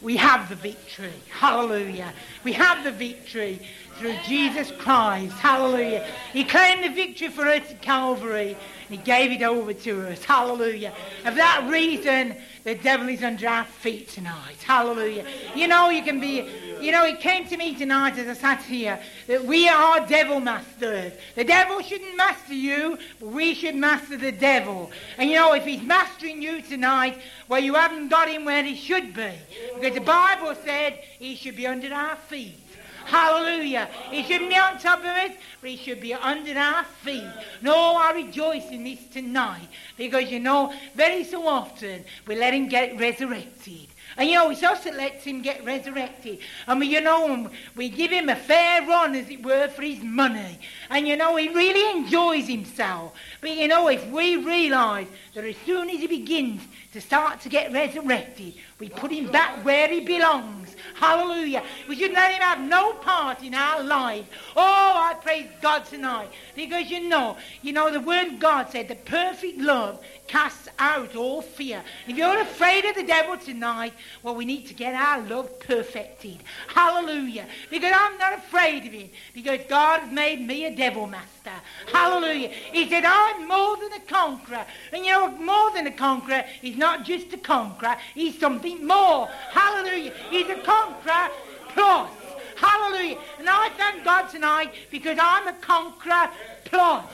[0.00, 1.12] we have the victory.
[1.30, 2.14] Hallelujah.
[2.42, 3.60] We have the victory
[3.98, 5.34] through Jesus Christ.
[5.34, 6.06] Hallelujah.
[6.32, 8.56] He claimed the victory for us at Calvary.
[8.88, 10.24] And he gave it over to us.
[10.24, 10.94] Hallelujah.
[11.22, 12.34] For that reason,
[12.64, 14.56] the devil is under our feet tonight.
[14.64, 15.26] Hallelujah.
[15.54, 16.48] You know, you can be,
[16.80, 20.40] you know, it came to me tonight as I sat here that we are devil
[20.40, 21.12] masters.
[21.34, 21.80] The devil
[22.16, 24.90] master you, but we should master the devil.
[25.18, 28.76] And you know, if he's mastering you tonight, well, you haven't got him where he
[28.76, 29.32] should be.
[29.74, 32.58] Because the Bible said he should be under our feet.
[33.04, 33.88] Hallelujah.
[34.10, 37.28] He shouldn't be on top of it, but he should be under our feet.
[37.60, 42.68] No, I rejoice in this tonight because you know, very so often we let him
[42.68, 43.88] get resurrected.
[44.16, 46.38] And you know, it's us that lets him get resurrected.
[46.66, 50.02] And we, you know, we give him a fair run, as it were, for his
[50.02, 50.58] money.
[50.90, 53.14] And you know, he really enjoys himself.
[53.40, 56.62] But you know, if we realise that as soon as he begins
[56.92, 60.76] to start to get resurrected, we put him back where he belongs.
[60.94, 61.64] Hallelujah.
[61.88, 64.26] We should let him have no part in our life.
[64.56, 66.30] Oh, I praise God tonight.
[66.54, 71.14] Because you know, you know, the word of God said the perfect love casts out
[71.14, 71.82] all fear.
[72.06, 76.38] If you're afraid of the devil tonight, well, we need to get our love perfected.
[76.68, 77.46] Hallelujah.
[77.70, 79.10] Because I'm not afraid of him.
[79.32, 81.52] Because God has made me a devil master.
[81.92, 82.48] Hallelujah.
[82.48, 84.64] He said, I'm more than a conqueror.
[84.92, 89.26] And you know, more than a conqueror, he's not just a conqueror, he's something more.
[89.50, 90.12] Hallelujah.
[90.30, 91.30] He's a conqueror
[91.68, 92.10] plus.
[92.56, 93.18] Hallelujah.
[93.38, 96.30] And I thank God tonight because I'm a conqueror
[96.64, 97.04] plus.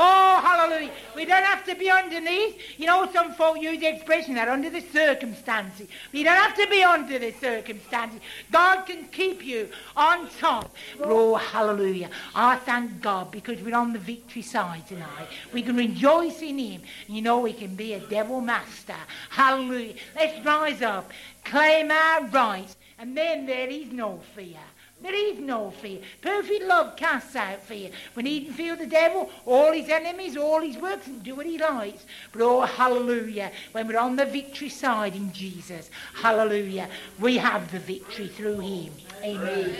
[0.00, 0.92] Oh, hallelujah.
[1.16, 2.56] We don't have to be underneath.
[2.78, 5.88] You know, some folk use the expression that under the circumstances.
[6.12, 8.20] We don't have to be under the circumstances.
[8.52, 10.74] God can keep you on top.
[11.02, 12.10] Oh, hallelujah.
[12.34, 15.28] I thank God because we're on the victory side tonight.
[15.52, 16.82] We can rejoice in Him.
[17.08, 18.94] You know, we can be a devil master.
[19.30, 19.94] Hallelujah.
[20.14, 21.10] Let's rise up,
[21.44, 24.58] claim our rights, and then there is no fear.
[25.00, 26.00] There is no fear.
[26.20, 27.90] Perfect love casts out fear.
[28.14, 31.46] When he can feel the devil, all his enemies, all his works, and do what
[31.46, 32.04] he likes.
[32.32, 36.88] But oh, hallelujah, when we're on the victory side in Jesus, hallelujah,
[37.20, 38.92] we have the victory through him.
[39.22, 39.70] Amen.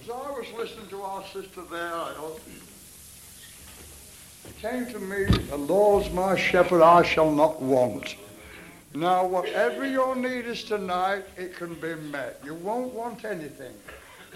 [0.00, 2.71] As I was listening to our sister there, I it
[4.62, 8.14] came to me, the Lord's my shepherd, I shall not want.
[8.94, 12.40] Now, whatever your need is tonight, it can be met.
[12.44, 13.74] You won't want anything.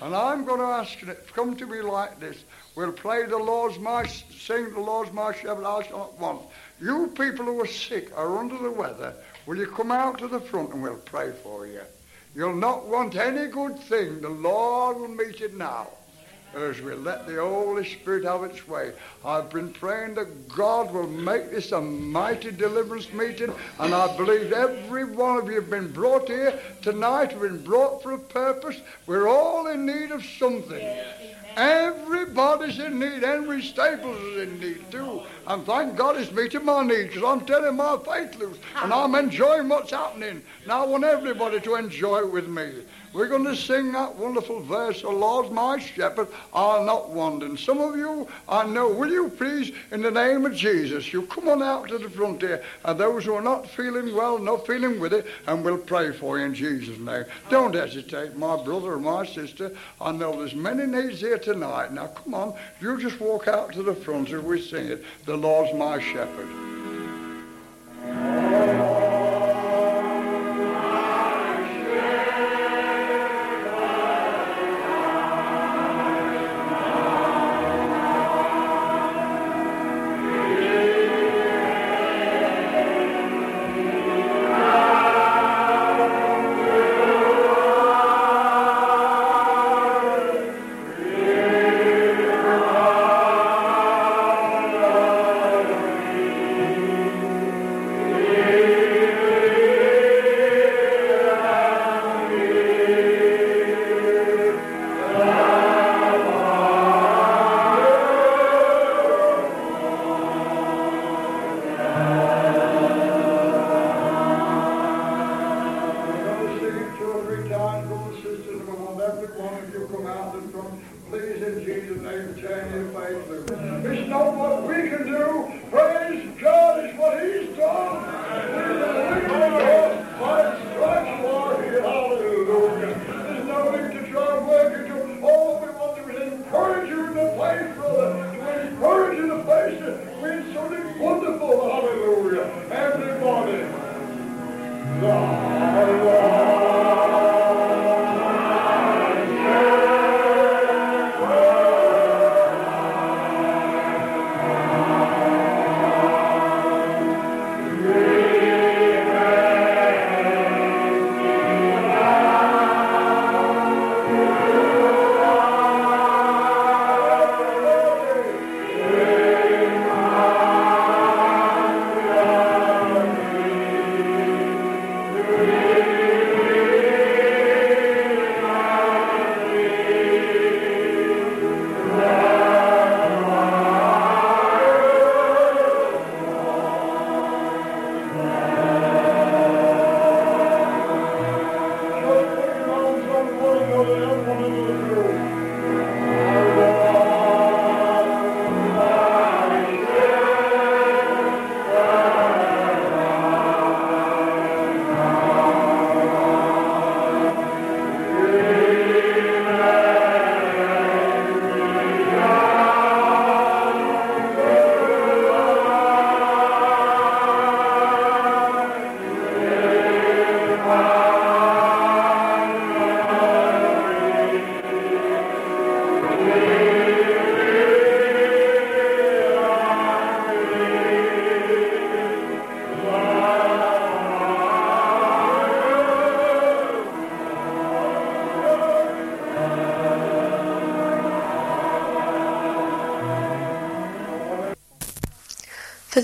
[0.02, 2.42] And I'm going to ask you come to me like this.
[2.74, 6.42] We'll play the Lord's my, sing the Lord's my shepherd, I shall not want.
[6.80, 9.14] You people who are sick or under the weather,
[9.46, 11.82] will you come out to the front and we'll pray for you?
[12.34, 14.20] You'll not want any good thing.
[14.20, 15.86] The Lord will meet it now
[16.56, 18.92] as we let the Holy Spirit have its way.
[19.24, 24.52] I've been praying that God will make this a mighty deliverance meeting, and I believe
[24.52, 28.80] every one of you have been brought here tonight, have been brought for a purpose.
[29.06, 30.96] We're all in need of something.
[31.56, 33.22] Everybody's in need.
[33.22, 35.22] Henry Staples is in need too.
[35.46, 39.14] And thank God he's meeting my needs because I'm telling my faith loose and I'm
[39.14, 40.42] enjoying what's happening.
[40.66, 42.82] Now I want everybody to enjoy it with me.
[43.16, 47.42] We're going to sing that wonderful verse, The Lord, my shepherd, I'll not want.
[47.42, 51.22] And some of you, I know, will you please, in the name of Jesus, you
[51.22, 54.66] come on out to the front here, and those who are not feeling well, not
[54.66, 57.24] feeling with it, and we'll pray for you in Jesus' name.
[57.48, 59.72] Don't hesitate, my brother or my sister.
[59.98, 61.94] I know there's many needs here tonight.
[61.94, 65.02] Now, come on, you just walk out to the front as we sing it.
[65.24, 66.48] The Lord's my shepherd.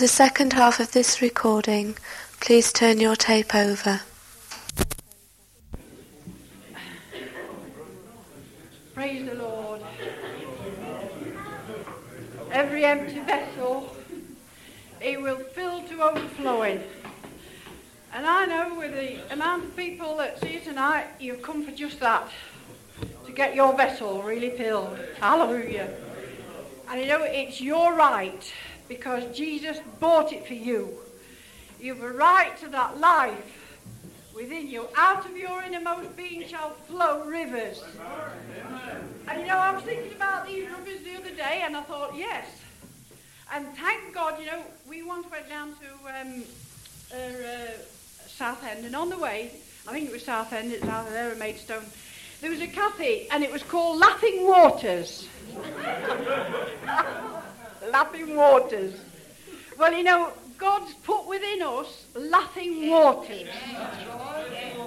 [0.03, 1.97] The second half of this recording,
[2.41, 4.01] please turn your tape over.
[8.95, 9.81] Praise the Lord.
[12.51, 13.95] Every empty vessel,
[15.01, 16.83] it will fill to overflowing.
[18.13, 22.01] And I know with the amount of people that's here tonight, you've come for just
[22.01, 22.29] that.
[23.27, 24.99] To get your vessel really filled.
[25.21, 25.95] Hallelujah.
[26.91, 28.53] And you know, it's your right
[28.89, 30.99] because Jesus bought it for you.
[31.81, 33.63] You've a right to that life
[34.35, 34.89] within you.
[34.97, 37.83] Out of your innermost being shall flow rivers.
[39.29, 42.15] And you know, I was thinking about these rivers the other day, and I thought,
[42.17, 42.47] yes.
[43.53, 46.45] And thank God, you know, we once went down to um,
[47.13, 47.71] uh, uh,
[48.27, 49.51] Southend, and on the way,
[49.87, 51.85] I think it was Southend, it's either there Maidstone,
[52.41, 55.29] there was a cafe, and it was called Laughing Waters.
[57.91, 58.95] laughing waters.
[59.79, 63.49] Well, you know, God's put within us laughing waters.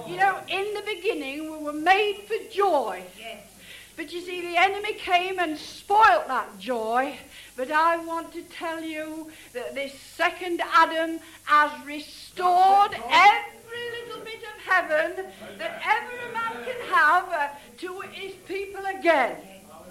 [0.08, 3.02] You know, in the beginning, we were made for joy.
[3.96, 7.16] But you see, the enemy came and spoilt that joy.
[7.56, 14.42] But I want to tell you that this second Adam has restored every little bit
[14.42, 15.26] of heaven
[15.58, 19.36] that ever a man can have uh, to his people again.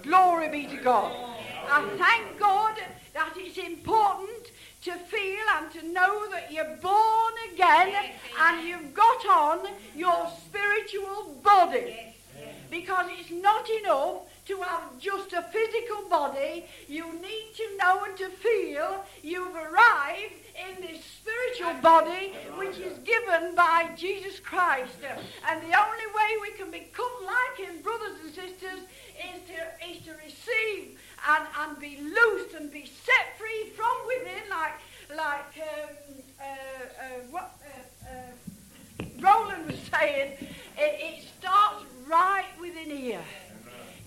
[0.02, 1.36] Glory be to God.
[1.68, 2.76] I thank God
[3.14, 4.50] that it's important
[4.82, 7.92] to feel and to know that you're born again
[8.40, 12.14] and you've got on your spiritual body.
[12.70, 16.66] Because it's not enough to have just a physical body.
[16.88, 22.98] You need to know and to feel you've arrived in this spiritual body which is
[22.98, 24.98] given by Jesus Christ.
[25.48, 28.80] And the only way we can become like him, brothers and sisters,
[29.18, 30.98] is to, is to receive
[31.28, 34.74] and, and be loosed and be set free from within like,
[35.16, 35.96] like um,
[36.40, 40.32] uh, uh, what uh, uh, Roland was saying.
[40.78, 43.24] It, it starts right within here.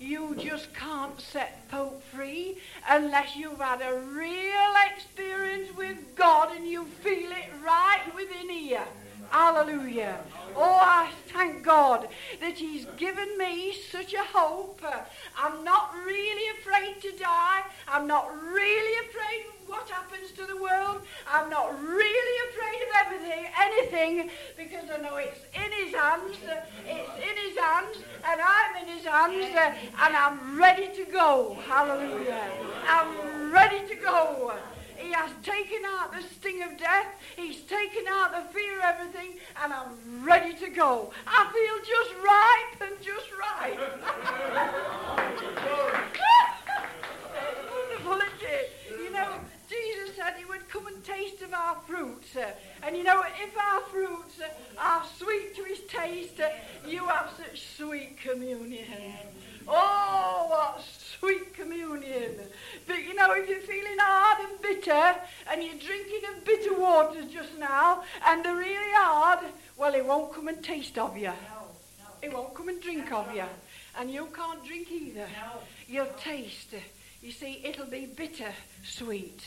[0.00, 2.56] You just can't set folk free
[2.88, 8.86] unless you've had a real experience with God and you feel it right within here.
[9.30, 10.18] Hallelujah.
[10.56, 12.08] Oh, I thank God
[12.40, 14.82] that He's given me such a hope.
[15.38, 17.62] I'm not really afraid to die.
[17.86, 21.02] I'm not really afraid of what happens to the world.
[21.32, 26.36] I'm not really afraid of everything, anything, because I know it's in His hands.
[26.84, 31.56] It's in His hands, and I'm in His hands, and I'm ready to go.
[31.66, 32.50] Hallelujah.
[32.88, 34.54] I'm ready to go.
[35.00, 37.06] He has taken out the sting of death.
[37.36, 41.12] He's taken out the fear of everything, and I'm ready to go.
[41.26, 43.78] I feel just right and just right.
[47.70, 48.70] Wonderful, isn't it?
[48.98, 49.32] You know,
[49.68, 52.36] Jesus said he would come and taste of our fruits.
[52.36, 54.48] uh, and you know, if our fruits uh,
[54.78, 56.48] are sweet to his taste, uh,
[56.86, 58.86] you have such sweet communion.
[59.66, 60.84] Oh, what
[61.20, 62.34] sweet communion.
[62.86, 65.14] But you know, if you're feeling hard and bitter,
[65.50, 69.40] and you're drinking of bitter waters just now, and they're really hard,
[69.76, 71.26] well, it won't come and taste of you.
[71.26, 71.68] No,
[72.22, 73.44] it won't come and drink of you.
[73.98, 75.20] And you can't drink either.
[75.20, 75.60] No.
[75.86, 76.74] You'll taste.
[77.22, 78.52] You see, it'll be bitter
[78.84, 79.42] sweet.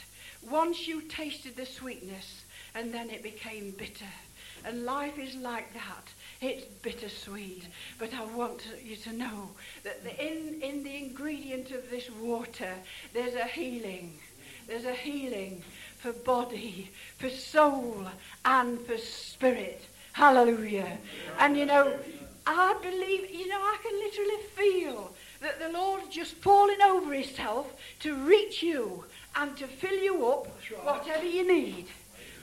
[0.50, 2.44] Once you tasted the sweetness,
[2.76, 4.06] and then it became bitter.
[4.66, 6.08] And life is like that.
[6.44, 7.64] It's bittersweet.
[7.98, 9.52] But I want you to know
[9.86, 12.74] that the, in, in the ingredient of this water,
[13.14, 14.12] there's a healing.
[14.68, 15.64] There's a healing
[16.00, 18.06] for body, for soul,
[18.44, 19.86] and for spirit.
[20.12, 20.98] Hallelujah.
[21.40, 21.98] And you know,
[22.46, 27.74] I believe, you know, I can literally feel that the Lord's just falling over himself
[28.02, 29.06] to reach you
[29.38, 30.48] and to fill you up
[30.84, 31.88] whatever you need.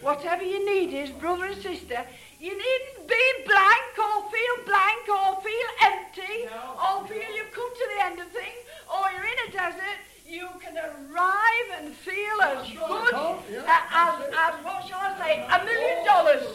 [0.00, 2.06] Whatever you need is, brother and sister,
[2.40, 7.86] you needn't be blank or feel blank or feel empty or feel you've come to
[7.94, 9.98] the end of things or you're in a desert.
[10.26, 15.44] You can arrive and feel as good oh, a- as, as, what shall I say,
[15.44, 16.06] a million oh.
[16.06, 16.46] dollars.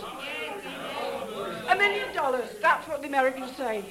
[1.69, 2.49] A million dollars.
[2.61, 3.83] That's what the Americans say.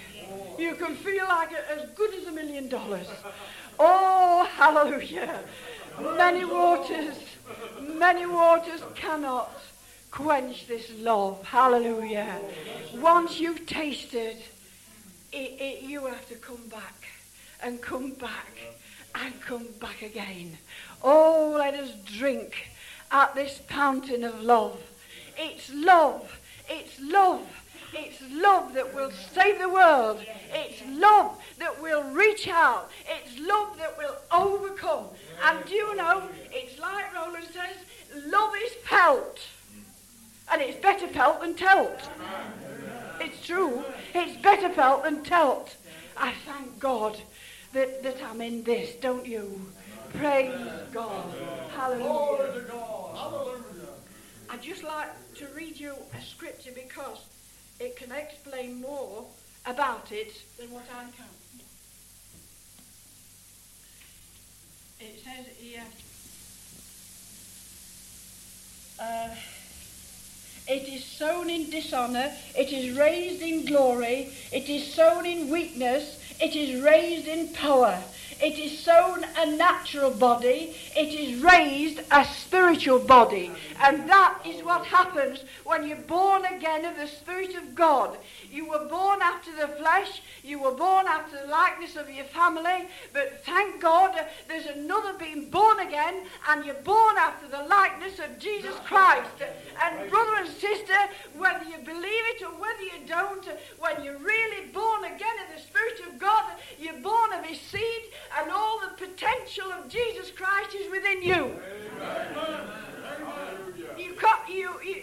[0.59, 3.07] You can feel like it as good as a million dollars.
[3.79, 5.41] Oh, hallelujah.
[6.01, 7.17] Many waters,
[7.81, 9.53] many waters cannot
[10.15, 11.45] quench this love.
[11.45, 12.39] Hallelujah.
[12.95, 14.37] Once you've tasted,
[15.33, 17.09] it, it, you have to come back
[17.61, 18.57] and come back
[19.17, 20.57] and come back again.
[21.03, 22.69] Oh, let us drink
[23.11, 24.81] at this fountain of love.
[25.37, 26.39] It's love.
[26.69, 27.45] It's love.
[27.93, 30.21] It's love that will save the world.
[30.53, 32.89] It's love that will reach out.
[33.09, 35.07] It's love that will overcome.
[35.43, 39.41] And do you know, it's like Roland says, love is felt.
[40.53, 42.09] And it's better felt than telt.
[43.21, 43.85] It's true.
[44.15, 45.77] It's better felt than telt.
[46.17, 47.19] I thank God
[47.73, 49.67] that, that I'm in this, don't you?
[50.15, 50.55] Praise
[50.93, 51.35] God.
[51.75, 52.63] Hallelujah.
[54.51, 57.19] I'd just like to read you a scripture because
[57.81, 59.25] it can explain more
[59.67, 61.27] about it than what I can.
[65.01, 65.83] It says here,
[69.01, 69.35] uh,
[70.67, 76.19] it is sown in dishonor, it is raised in glory, it is sown in weakness,
[76.41, 78.03] it is raised in power.
[78.43, 83.51] It is sown a natural body, it is raised a spiritual body.
[83.83, 88.17] And that is what happens when you're born again of the Spirit of God.
[88.51, 92.89] You were born after the flesh, you were born after the likeness of your family,
[93.13, 98.19] but thank God uh, there's another being born again, and you're born after the likeness
[98.19, 99.31] of Jesus Christ.
[99.83, 100.95] And brother and sister,
[101.37, 105.57] whether you believe it or whether you don't, uh, when you're really born again of
[105.57, 108.03] the Spirit of God, uh, you're born of His seed,
[108.39, 111.57] and all the potential of Jesus Christ is within you.
[113.97, 114.95] You can't, you, you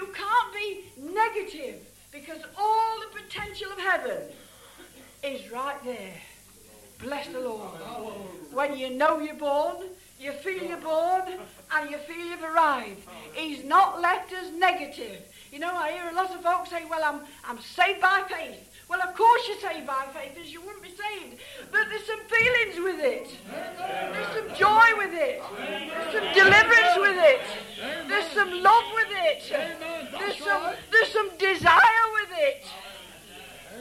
[0.00, 1.80] you can't be negative
[2.12, 4.18] because all the potential of heaven
[5.22, 6.14] is right there.
[7.02, 7.70] Bless the Lord.
[8.52, 9.76] When you know you're born,
[10.18, 11.22] you feel you're born,
[11.72, 13.00] and you feel you've arrived.
[13.32, 15.22] He's not left us negative.
[15.50, 18.69] You know, I hear a lot of folks say, well, I'm, I'm saved by faith.
[18.90, 21.40] Well, of course you're saved by faith, as you wouldn't be saved.
[21.70, 23.36] But there's some feelings with it.
[23.46, 25.40] There's some joy with it.
[25.56, 27.40] There's some deliverance with it.
[28.08, 29.42] There's some love with it.
[30.18, 32.66] There's some, there's some desire with it.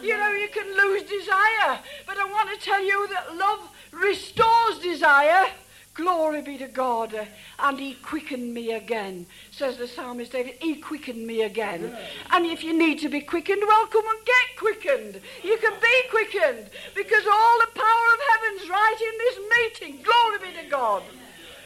[0.03, 1.79] You know, you can lose desire.
[2.05, 5.47] But I want to tell you that love restores desire.
[5.95, 7.27] Glory be to God.
[7.57, 9.25] And he quickened me again,
[9.59, 10.55] says the psalmist David.
[10.61, 11.93] He quickened me again.
[12.31, 15.21] And if you need to be quickened, well, come and get quickened.
[15.43, 20.01] You can be quickened because all the power of heaven's right in this meeting.
[20.01, 21.03] Glory be to God.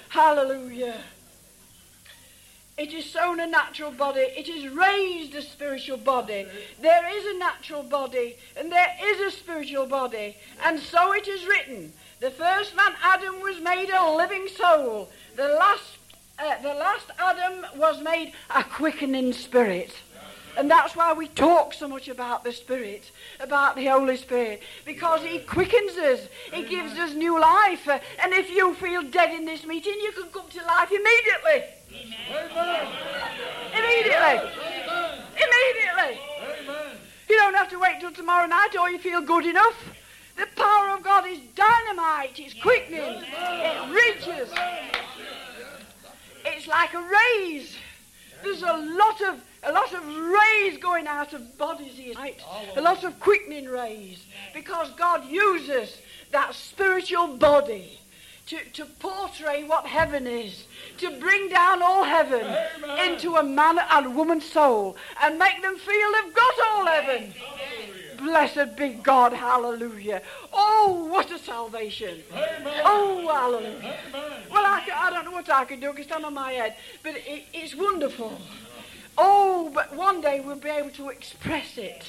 [0.10, 1.02] Hallelujah.
[2.76, 4.22] It is sown a natural body.
[4.22, 6.48] It is raised a spiritual body.
[6.82, 10.36] There is a natural body and there is a spiritual body.
[10.66, 11.94] And so it is written.
[12.20, 15.10] The first man, Adam, was made a living soul.
[15.36, 15.93] The last,
[16.40, 19.94] uh, the last Adam was made a quickening spirit.
[20.56, 23.10] And that's why we talk so much about the Spirit,
[23.40, 26.28] about the Holy Spirit, because He quickens us.
[26.52, 27.88] He gives us new life.
[27.88, 31.64] And if you feel dead in this meeting, you can come to life immediately.
[32.30, 32.88] Amen.
[33.74, 34.52] Immediately.
[34.52, 35.24] Amen.
[35.34, 36.20] Immediately.
[36.62, 36.98] Amen.
[37.30, 39.76] You don't have to wait till tomorrow night or you feel good enough.
[40.38, 42.40] The power of God is dynamite.
[42.40, 43.24] It's quickening.
[43.24, 44.50] It reaches.
[46.46, 47.76] It's like a rays.
[48.44, 52.42] There's a lot of a lot of rays going out of bodies here tonight.
[52.76, 54.26] A lot of quickening rays.
[54.54, 55.98] Because God uses
[56.32, 58.00] that spiritual body
[58.48, 60.66] to, to portray what heaven is,
[60.98, 62.46] to bring down all heaven
[63.08, 67.34] into a man and woman's soul and make them feel they've got all heaven.
[68.24, 70.22] Blessed be God, hallelujah.
[70.54, 72.24] Oh, what a salvation.
[72.32, 72.82] Amen.
[72.86, 73.98] Oh, hallelujah.
[74.50, 77.16] Well, I, I don't know what I can do because it's on my head, but
[77.18, 78.40] it, it's wonderful.
[79.18, 82.06] Oh, but one day we'll be able to express it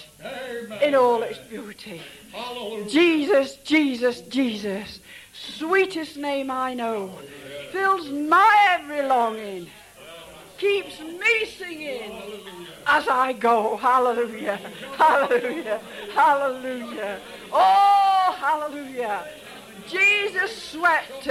[0.81, 2.01] in all its beauty.
[2.33, 2.89] Hallelujah.
[2.89, 5.01] Jesus, Jesus, Jesus,
[5.33, 7.19] sweetest name I know,
[7.73, 9.67] fills my every longing,
[10.59, 12.23] keeps me singing
[12.87, 13.77] as I go.
[13.77, 14.61] Hallelujah,
[14.97, 15.81] hallelujah,
[16.15, 17.21] hallelujah.
[17.53, 19.27] Oh, hallelujah.
[19.89, 21.29] Jesus swept,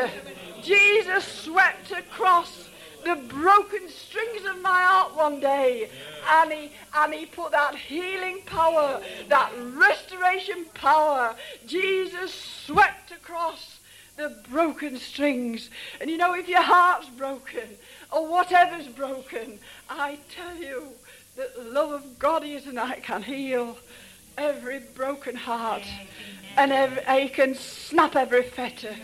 [0.61, 2.69] Jesus swept across
[3.03, 5.89] the broken strings of my heart one day.
[6.29, 11.35] And he, and he put that healing power, that restoration power.
[11.65, 13.79] Jesus swept across
[14.15, 15.69] the broken strings.
[15.99, 17.67] And you know, if your heart's broken
[18.13, 19.59] or whatever's broken,
[19.89, 20.87] I tell you
[21.35, 23.77] that the love of God here tonight can heal
[24.37, 25.83] every broken heart.
[26.55, 28.95] And every, he can snap every fetter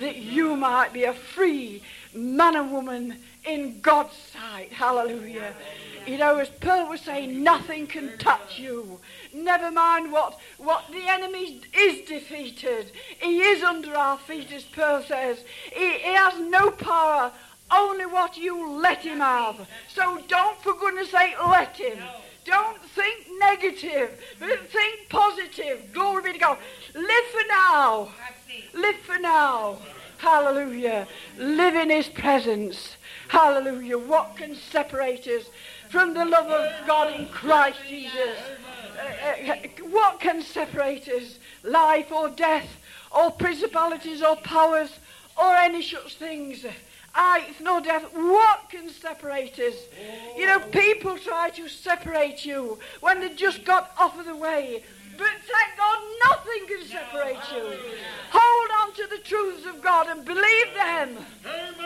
[0.00, 1.82] that you might be a free
[2.14, 4.72] man and woman in God's sight.
[4.72, 5.54] Hallelujah.
[6.06, 9.00] You know, as Pearl was saying, nothing can touch you.
[9.34, 12.92] Never mind what, what the enemy is defeated.
[13.20, 15.38] He is under our feet, as Pearl says.
[15.72, 17.32] He, he has no power,
[17.70, 19.68] only what you let him have.
[19.92, 21.98] So don't, for goodness sake, let him.
[22.44, 25.92] Don't think negative, think positive.
[25.92, 26.58] Glory be to God.
[26.94, 28.08] Live for now.
[28.72, 29.78] Live for now.
[30.18, 31.08] Hallelujah.
[31.38, 32.96] Live in his presence.
[33.28, 33.98] Hallelujah.
[33.98, 35.46] What can separate us
[35.90, 38.38] from the love of God in Christ Jesus?
[38.96, 39.56] Uh, uh,
[39.90, 41.38] what can separate us?
[41.64, 42.68] Life or death,
[43.10, 44.90] or principalities or powers,
[45.36, 46.64] or any such things?
[47.18, 48.04] Height nor death.
[48.12, 49.74] What can separate us?
[50.36, 54.82] You know, people try to separate you when they just got off of the way.
[55.18, 55.98] But thank God,
[56.28, 57.78] nothing can separate you.
[58.30, 61.16] Hold on to the truths of God and believe them.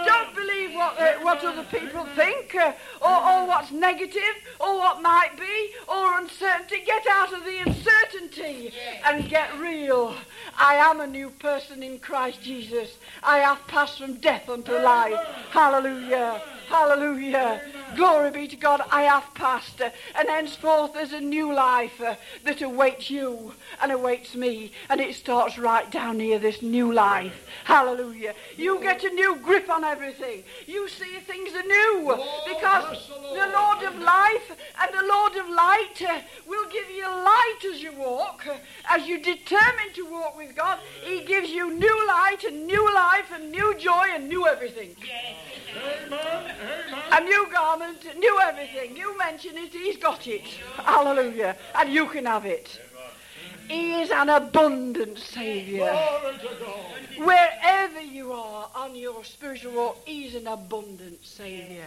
[0.05, 2.73] Don't believe what, uh, what other people think, uh,
[3.03, 6.83] or, or what's negative, or what might be, or uncertainty.
[6.85, 8.73] Get out of the uncertainty
[9.05, 10.15] and get real.
[10.59, 12.97] I am a new person in Christ Jesus.
[13.23, 15.21] I have passed from death unto life.
[15.51, 16.41] Hallelujah.
[16.69, 17.61] Hallelujah.
[17.97, 18.83] Glory be to God.
[18.91, 19.81] I have passed.
[19.81, 22.15] uh, And henceforth there's a new life uh,
[22.45, 24.73] that awaits you and awaits me.
[24.89, 27.47] And it starts right down here, this new life.
[27.65, 28.35] Hallelujah.
[28.57, 30.45] You get a new grip on everything.
[30.67, 32.17] You see things anew
[32.47, 37.59] because the Lord of life and the Lord of light uh, will give you light
[37.73, 38.47] as you walk.
[38.89, 43.31] As you determine to walk with God, He gives you new light and new life
[43.35, 44.95] and new joy and new everything.
[45.77, 46.17] Amen.
[46.17, 47.03] Amen.
[47.13, 47.47] A new
[47.81, 48.97] garment, new everything.
[48.97, 50.43] You mention it, he's got it.
[50.77, 51.57] Hallelujah.
[51.75, 52.81] And you can have it.
[53.69, 55.95] He is an abundant Saviour.
[57.19, 61.87] Wherever you are on your spiritual walk, he's an abundant Saviour.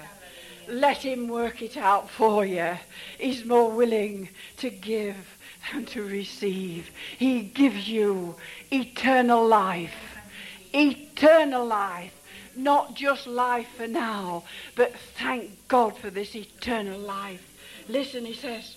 [0.69, 2.77] Let him work it out for you.
[3.19, 5.17] He's more willing to give
[5.71, 6.89] than to receive.
[7.17, 8.35] He gives you
[8.71, 9.93] eternal life.
[10.73, 12.22] Eternal life
[12.55, 14.43] not just life for now,
[14.75, 17.49] but thank God for this eternal life.
[17.87, 18.75] Listen, he says,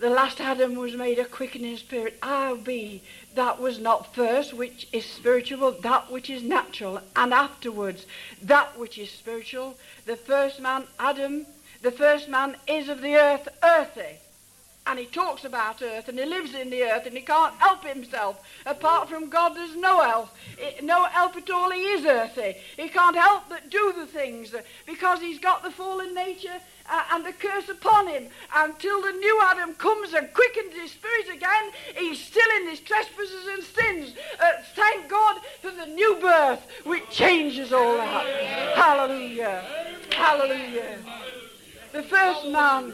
[0.00, 2.18] the last Adam was made a quickening spirit.
[2.22, 3.02] I'll be
[3.34, 8.06] that was not first, which is spiritual, that which is natural, and afterwards
[8.40, 9.76] that which is spiritual.
[10.06, 11.44] The first man, Adam,
[11.82, 14.18] the first man is of the earth, earthy.
[14.86, 17.84] And he talks about earth and he lives in the earth and he can't help
[17.84, 18.42] himself.
[18.64, 20.30] Apart from God, there's no help.
[20.82, 21.70] No help at all.
[21.70, 22.56] He is earthy.
[22.76, 24.54] He can't help but do the things
[24.86, 26.60] because he's got the fallen nature
[26.90, 28.26] uh, and the curse upon him.
[28.54, 33.46] Until the new Adam comes and quickens his spirit again, he's still in his trespasses
[33.52, 34.14] and sins.
[34.40, 38.74] Uh, thank God for the new birth which changes all that.
[38.74, 39.62] Hallelujah.
[40.10, 40.98] Hallelujah.
[41.92, 42.92] The first man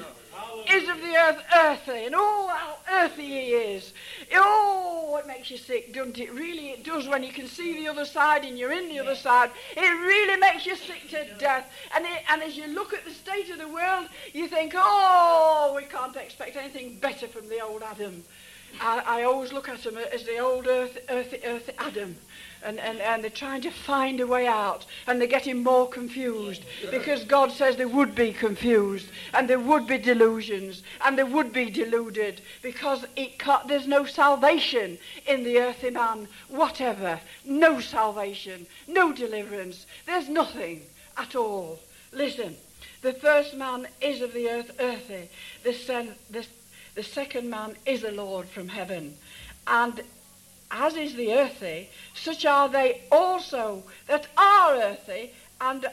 [0.70, 3.92] is of the earth earthy, and oh, how earthy he is.
[4.34, 6.32] Oh, it makes you sick, doesn't it?
[6.32, 9.14] Really, it does when you can see the other side and you're in the other
[9.14, 9.50] side.
[9.76, 11.70] It really makes you sick to death.
[11.94, 15.72] And, it, and as you look at the state of the world, you think, oh,
[15.76, 18.24] we can't expect anything better from the old Adam.
[18.80, 22.16] I, I always look at them as the old earth, earthy, earthy Adam.
[22.64, 24.86] And, and, and they're trying to find a way out.
[25.06, 26.64] And they're getting more confused.
[26.90, 29.08] Because God says they would be confused.
[29.34, 30.82] And there would be delusions.
[31.04, 32.40] And they would be deluded.
[32.62, 33.04] Because
[33.68, 36.26] there's no salvation in the earthly man.
[36.48, 37.20] Whatever.
[37.44, 38.66] No salvation.
[38.88, 39.86] No deliverance.
[40.06, 40.82] There's nothing
[41.16, 41.78] at all.
[42.12, 42.56] Listen.
[43.02, 45.28] The first man is of the earth earthy.
[45.62, 46.44] The, sen, the,
[46.96, 49.16] the second man is a Lord from heaven
[49.68, 50.02] and
[50.70, 55.86] as is the earthy, such are they also that are earthy, and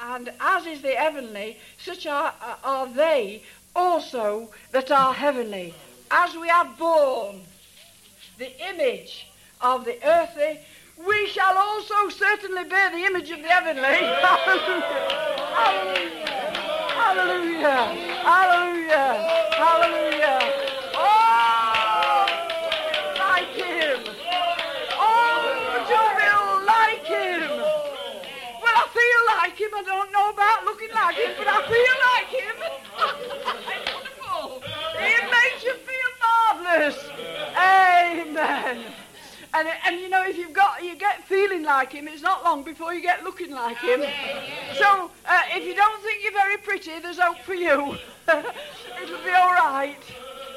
[0.00, 2.32] and as is the heavenly, such are,
[2.62, 3.42] are they
[3.74, 5.74] also that are heavenly.
[6.10, 7.40] As we are born,
[8.38, 9.26] the image
[9.60, 10.60] of the earthy,
[11.06, 13.82] we shall also certainly bear the image of the heavenly.
[13.82, 15.08] Hallelujah!
[16.98, 17.80] Hallelujah!
[18.24, 19.14] Hallelujah!
[19.54, 20.40] Hallelujah!
[20.94, 22.26] Oh,
[23.18, 23.98] like him!
[24.98, 27.42] Oh, to feel like him!
[28.62, 29.70] Well, I feel like him.
[29.74, 32.56] I don't know about looking like him, but I feel like him.
[33.70, 34.62] it's wonderful.
[34.98, 36.98] It makes you feel marvelous.
[37.56, 39.07] Amen.
[39.54, 42.62] And, and you know, if you've got you get feeling like him, it's not long
[42.62, 44.00] before you get looking like him.
[44.74, 47.96] So uh, if you don't think you're very pretty, there's hope for you.
[48.28, 49.96] It'll be all right.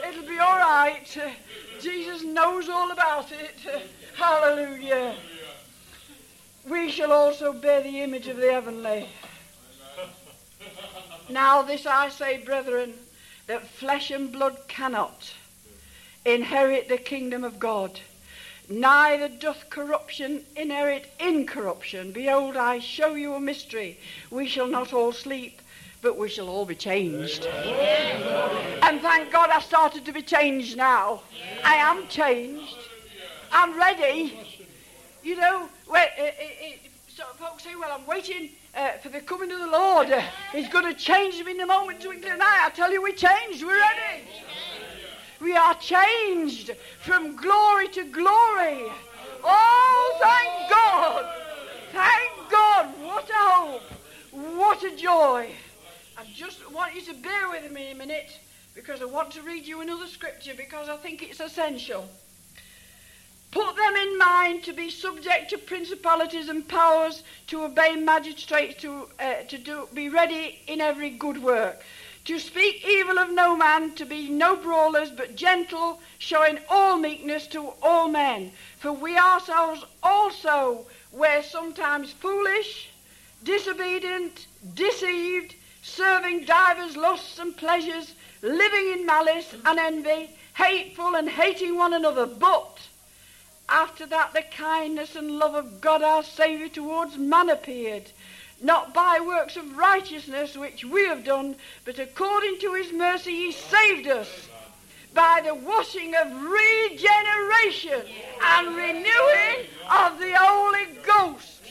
[0.07, 1.17] It'll be all right.
[1.17, 1.29] Uh,
[1.79, 3.55] Jesus knows all about it.
[3.65, 3.79] Uh,
[4.15, 5.15] hallelujah.
[6.69, 9.07] We shall also bear the image of the heavenly.
[11.29, 12.93] Now this I say, brethren,
[13.47, 15.33] that flesh and blood cannot
[16.25, 17.99] inherit the kingdom of God.
[18.71, 22.13] Neither doth corruption inherit incorruption.
[22.13, 23.99] Behold, I show you a mystery.
[24.29, 25.61] We shall not all sleep,
[26.01, 27.45] but we shall all be changed.
[27.45, 31.21] And thank God I started to be changed now.
[31.65, 32.77] I am changed.
[33.51, 34.39] I'm ready.
[35.21, 39.67] You know, it, so folks say, well, I'm waiting uh, for the coming of the
[39.67, 40.09] Lord.
[40.09, 40.21] Uh,
[40.53, 42.63] he's going to change them in a moment twinkling an eye.
[42.65, 43.63] I tell you, we're changed.
[43.63, 44.23] We're ready.
[45.41, 48.91] We are changed from glory to glory.
[49.43, 51.25] Oh, thank God.
[51.91, 52.85] Thank God.
[53.01, 53.81] What a hope.
[54.31, 55.49] What a joy.
[56.17, 58.39] I just want you to bear with me a minute
[58.75, 62.07] because I want to read you another scripture because I think it's essential.
[63.49, 69.09] Put them in mind to be subject to principalities and powers, to obey magistrates, to,
[69.19, 71.81] uh, to do, be ready in every good work.
[72.25, 77.47] To speak evil of no man, to be no brawlers, but gentle, showing all meekness
[77.47, 78.51] to all men.
[78.77, 82.89] For we ourselves also were sometimes foolish,
[83.43, 84.45] disobedient,
[84.75, 88.13] deceived, serving divers lusts and pleasures,
[88.43, 92.27] living in malice and envy, hateful and hating one another.
[92.27, 92.77] But
[93.67, 98.11] after that, the kindness and love of God our Saviour towards man appeared,
[98.61, 103.51] not by works of righteousness which we have done, but according to his mercy he
[103.51, 104.47] saved us
[105.13, 108.01] by the washing of regeneration
[108.43, 111.63] and renewing of the Holy Ghost.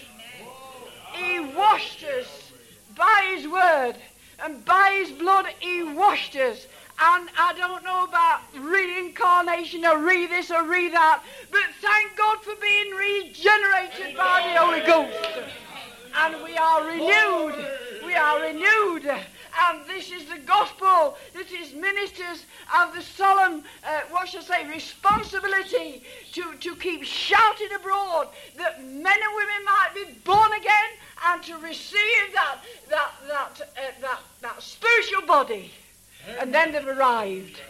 [1.12, 2.52] He washed us
[2.96, 3.94] by his word
[4.42, 6.66] and by his blood he washed us.
[7.02, 12.42] And I don't know about reincarnation or re this or re that, but thank God
[12.42, 15.40] for being regenerated by the Holy Ghost.
[16.16, 17.66] And we are renewed.
[18.04, 19.06] We are renewed.
[19.06, 22.44] And this is the gospel that is ministers
[22.76, 26.02] of the solemn, uh, what shall I say, responsibility
[26.32, 30.90] to, to keep shouting abroad that men and women might be born again
[31.26, 32.58] and to receive that,
[32.88, 35.70] that, that, uh, that, that spiritual body.
[36.38, 37.60] And then they've arrived.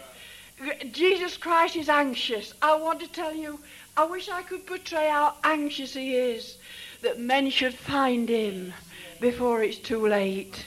[0.91, 2.53] Jesus Christ is anxious.
[2.61, 3.59] I want to tell you,
[3.97, 6.57] I wish I could portray how anxious he is
[7.01, 8.73] that men should find him
[9.19, 10.65] before it's too late.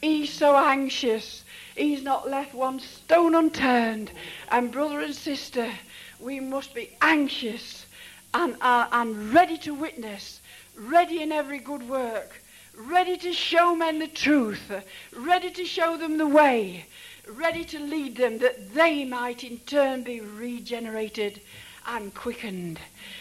[0.00, 1.44] He's so anxious.
[1.76, 4.10] He's not left one stone unturned.
[4.50, 5.72] And brother and sister,
[6.20, 7.86] we must be anxious
[8.32, 10.40] and, uh, and ready to witness,
[10.76, 12.42] ready in every good work,
[12.76, 14.72] ready to show men the truth,
[15.16, 16.86] ready to show them the way,
[17.28, 21.40] ready to lead them that they might in turn be regenerated
[21.86, 22.80] and quickened.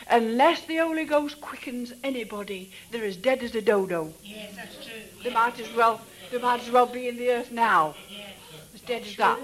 [0.09, 4.14] Unless the Holy Ghost quickens anybody, they're as dead as a dodo.
[4.24, 5.01] Yes, that's true.
[5.24, 6.01] They might as well
[6.34, 7.93] they might as well be in the earth now.
[8.74, 9.39] As dead as that.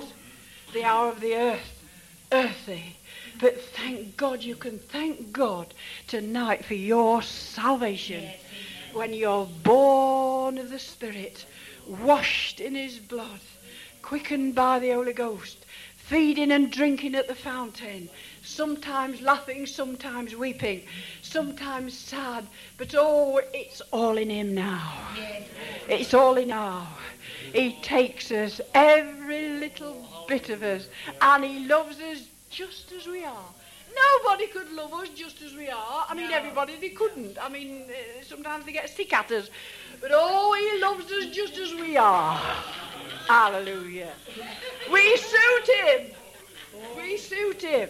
[0.73, 1.83] The hour of the earth.
[2.31, 2.95] Earthy.
[3.39, 5.71] But thank God you can thank God
[6.07, 8.27] tonight for your salvation.
[8.93, 11.45] When you're born of the Spirit,
[11.87, 13.39] washed in his blood,
[14.01, 15.63] quickened by the Holy Ghost,
[15.95, 18.09] feeding and drinking at the fountain,
[18.49, 20.83] sometimes laughing, sometimes weeping,
[21.21, 22.45] sometimes sad,
[22.77, 24.91] but oh, it's all in him now.
[25.87, 26.87] It's all in now.
[27.53, 30.87] He takes us, every little bit of us,
[31.21, 33.49] and he loves us just as we are.
[33.95, 36.05] Nobody could love us just as we are.
[36.07, 37.37] I mean, everybody, they couldn't.
[37.41, 39.49] I mean, uh, sometimes they get sick at us.
[39.99, 42.35] But oh, he loves us just as we are.
[43.27, 44.13] Hallelujah.
[44.91, 46.11] We suit him.
[46.95, 47.89] We suit him.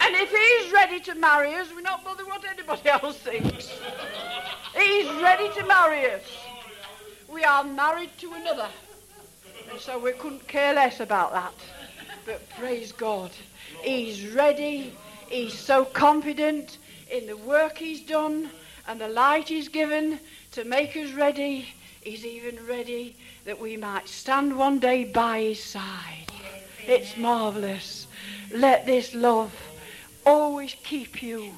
[0.00, 3.72] And if he's ready to marry us, we're not bothered what anybody else thinks.
[4.76, 6.22] He's ready to marry us.
[7.28, 8.68] We are married to another.
[9.70, 11.54] And so we couldn't care less about that.
[12.26, 13.30] But praise God.
[13.82, 14.94] He's ready.
[15.28, 16.78] He's so confident
[17.10, 18.50] in the work he's done
[18.86, 20.20] and the light he's given
[20.52, 21.68] to make us ready.
[22.02, 23.16] He's even ready
[23.46, 26.30] that we might stand one day by his side.
[26.86, 28.03] It's marvelous.
[28.52, 29.52] Let this love
[30.26, 31.52] always keep you.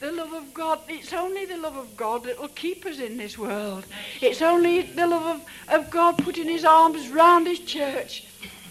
[0.00, 3.16] The love of God, it's only the love of God that will keep us in
[3.16, 3.84] this world.
[4.20, 8.26] It's only the love of, of God putting his arms round his church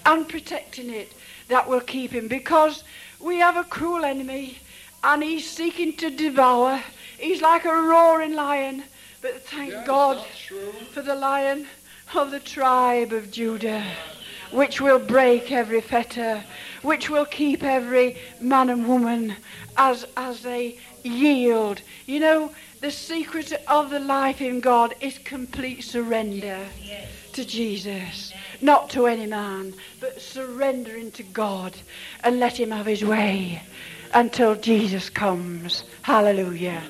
[0.06, 1.14] and protecting it
[1.48, 2.84] that will keep him because
[3.20, 4.58] we have a cruel enemy
[5.04, 6.82] and he's seeking to devour.
[7.18, 8.84] He's like a roaring lion.
[9.22, 10.26] But thank God
[10.92, 11.68] for the lion
[12.16, 13.86] of the tribe of Judah,
[14.52, 16.44] which will break every fetter,
[16.82, 19.36] which will keep every man and woman
[19.78, 21.82] as, as they yield.
[22.06, 22.52] You know,
[22.82, 26.60] the secret of the life in God is complete surrender
[27.34, 28.34] to Jesus.
[28.62, 31.76] Not to any man, but surrendering to God
[32.24, 33.62] and let him have his way
[34.14, 35.84] until Jesus comes.
[36.02, 36.84] Hallelujah.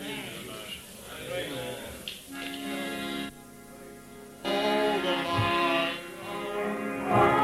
[7.14, 7.41] I've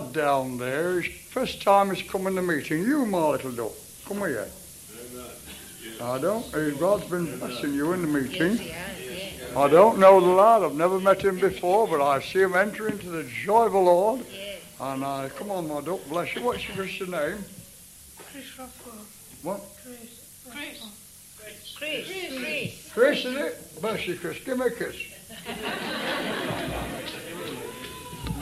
[0.00, 1.00] lad down there.
[1.00, 2.82] His first time he's come in the meeting.
[2.82, 3.72] You, my little duck,
[4.06, 4.48] come here.
[6.02, 6.78] I don't.
[6.78, 8.58] God's been blessing you in the meeting.
[9.56, 10.62] I don't know the lad.
[10.62, 13.78] I've never met him before, but I see him enter into the joy of the
[13.78, 14.26] Lord.
[14.78, 16.42] And I come on, my duck, bless you.
[16.42, 17.38] What's your Christian name?
[18.30, 19.06] Chris Rothwell.
[19.42, 19.60] What?
[19.82, 20.42] Chris.
[20.50, 21.76] Chris.
[21.78, 22.92] Chris.
[22.92, 23.80] Chris, is it?
[23.80, 24.38] Bless you, Chris.
[24.44, 24.96] Give me a kiss.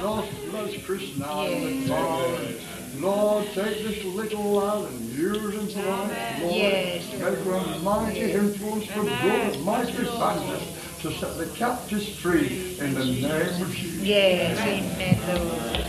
[0.04, 2.54] Lord, bless Chris now and the Father.
[2.98, 6.40] Lord, take this little lad and use him for life.
[6.42, 7.10] Lord, Yes.
[7.12, 12.92] make him a mighty influence for good, mighty evangelist to set the captives free in
[12.92, 14.02] the name of Jesus.
[14.02, 15.86] Yes, amen, Lord.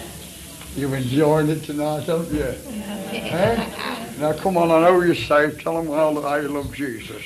[0.77, 2.53] You've enjoyed it tonight, haven't you?
[3.15, 3.69] Eh?
[4.19, 5.59] Now come on, I know you're saved.
[5.61, 7.21] Tell them how, how you love Jesus.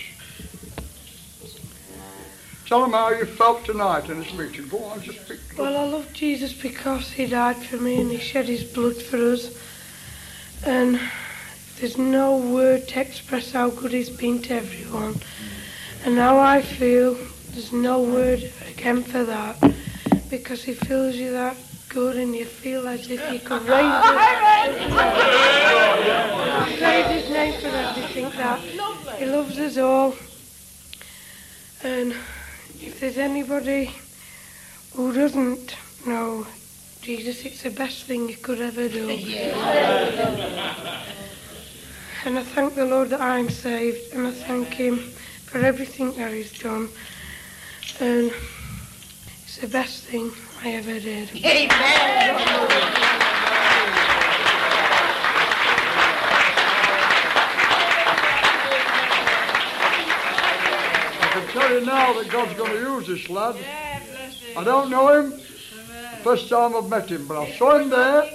[2.69, 4.67] Tell them how you felt tonight in this meeting.
[4.67, 5.39] Go on, just speak.
[5.57, 9.17] Well, I love Jesus because he died for me and he shed his blood for
[9.17, 9.57] us.
[10.63, 10.99] And
[11.79, 15.15] there's no word to express how good he's been to everyone.
[16.05, 17.15] And how I feel,
[17.53, 19.57] there's no word again for that.
[20.29, 21.57] Because he feels you that
[21.89, 24.91] good and you feel as if you could raise it.
[26.53, 28.59] I praise his name for everything that
[29.17, 30.13] he loves us all.
[31.81, 32.13] And
[32.89, 33.93] if there's anybody
[34.95, 35.75] who doesn't
[36.07, 36.47] know
[37.01, 39.07] Jesus, it's the best thing you could ever do.
[42.25, 46.33] And I thank the Lord that I'm saved, and I thank Him for everything that
[46.33, 46.89] He's done.
[48.01, 48.33] And
[49.43, 50.29] it's the best thing
[50.61, 51.29] I ever did.
[51.33, 53.28] I
[61.51, 63.55] tell you now that God's going to use this lad.
[64.55, 65.39] I don't know him.
[66.23, 68.29] First time I've met him, but I saw him there.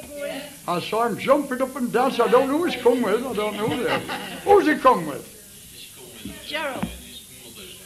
[0.67, 2.23] I saw him jumping up and dancing.
[2.23, 3.27] I don't know who he's come with.
[3.27, 3.85] I don't know who.
[4.51, 5.31] Who's he come with?
[6.47, 6.87] Gerald.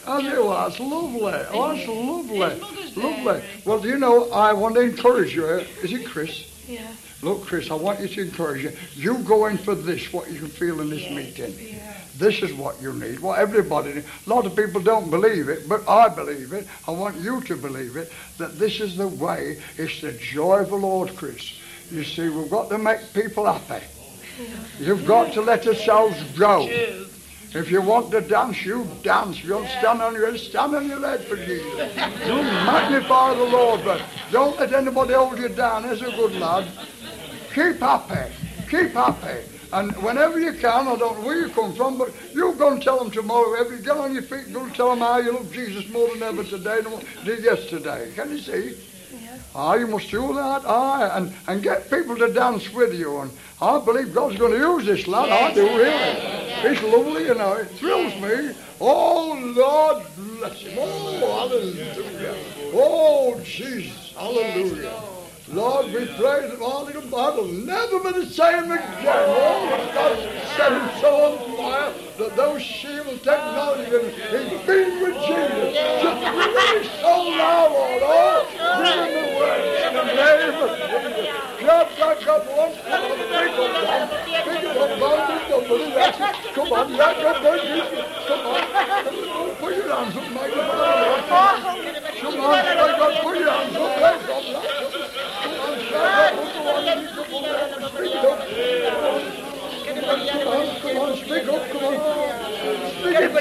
[0.06, 0.48] Oh, I do.
[0.48, 1.32] That's lovely.
[1.52, 3.02] Oh, that's lovely.
[3.02, 3.42] Lovely.
[3.64, 5.44] Well, do you know, I want to encourage you.
[5.46, 6.46] Is it Chris?
[6.68, 6.86] Yeah.
[7.20, 8.72] Look, Chris, I want you to encourage you.
[8.94, 11.80] You go in for this, what you can feel in this meeting.
[12.16, 14.06] This is what you need, what everybody needs.
[14.26, 16.66] A lot of people don't believe it, but I believe it.
[16.86, 19.60] I want you to believe it, that this is the way.
[19.76, 21.54] It's the joy of the Lord, Chris.
[21.90, 23.84] You see, we've got to make people happy.
[24.78, 26.68] You've got to let yourselves go.
[27.54, 29.38] If you want to dance, you dance.
[29.38, 31.96] If you want to stand on your head, stand on your head for Jesus.
[32.26, 35.82] You magnify the Lord, but don't let anybody hold you down.
[35.82, 36.68] There's a good lad.
[37.54, 38.32] Keep happy.
[38.70, 39.44] Keep happy.
[39.72, 42.82] And whenever you can, I don't know where you come from, but you go and
[42.82, 43.54] tell them tomorrow.
[43.60, 46.22] Every get on your feet, go and tell them how you love Jesus more than
[46.22, 48.10] ever today than what you did yesterday.
[48.14, 48.76] Can you see?
[49.54, 50.62] Ah, you must do that.
[50.64, 53.18] Ah, and, and get people to dance with you.
[53.18, 53.30] And
[53.60, 55.30] I believe God's going to use this lad.
[55.30, 56.38] I do really.
[56.70, 57.54] It's lovely, you know.
[57.54, 58.54] It thrills me.
[58.80, 60.78] Oh, Lord bless him.
[60.80, 62.36] Oh, hallelujah.
[62.72, 64.12] Oh, Jesus.
[64.16, 65.17] Hallelujah.
[65.50, 66.58] Lord, we praise him.
[66.60, 69.00] Oh, little Bible never be the same again.
[69.06, 70.18] Oh, God
[70.56, 75.72] set him so on fire that those shield technology and he's been with Jesus.
[76.02, 76.20] Just
[77.00, 78.02] so Lord.
[78.04, 78.44] Oh,
[78.76, 79.24] bring him the
[79.86, 81.38] in the name of Jesus.
[81.64, 82.42] God, God, God,
[82.84, 84.08] the people, God.
[84.38, 84.90] God,
[85.30, 86.14] it up, put it out.
[86.54, 88.04] Come on, let go, Jesus.
[88.28, 88.60] Come on.
[89.56, 91.58] Put your hands up, up.
[92.20, 93.72] Come on, let go, put your up.
[93.72, 94.87] Come on,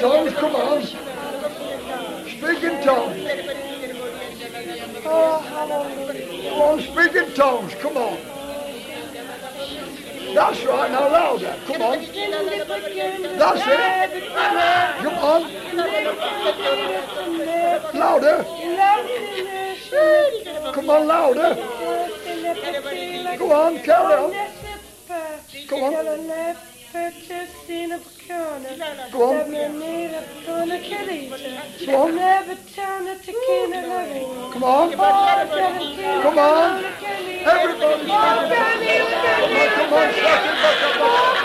[0.00, 0.82] tongues, come on.
[2.26, 3.16] Speak in tongues.
[5.04, 6.50] Oh, hallelujah.
[6.50, 8.18] Come on, speak in tongues, come on.
[10.34, 11.98] That's right, now louder, come on.
[13.38, 14.10] That's it.
[15.02, 15.42] Come on,
[17.94, 18.44] louder.
[20.72, 21.54] Come on, louder.
[23.38, 24.32] Go on, carry on.
[25.68, 26.56] Go on.
[28.38, 28.62] On.
[29.12, 29.50] Go on.
[34.52, 34.90] Come on.
[36.22, 36.84] Come on.
[37.46, 38.06] Everybody.
[38.06, 38.38] Come on,
[39.74, 40.98] come on, shout it back up.
[41.00, 41.38] Oh,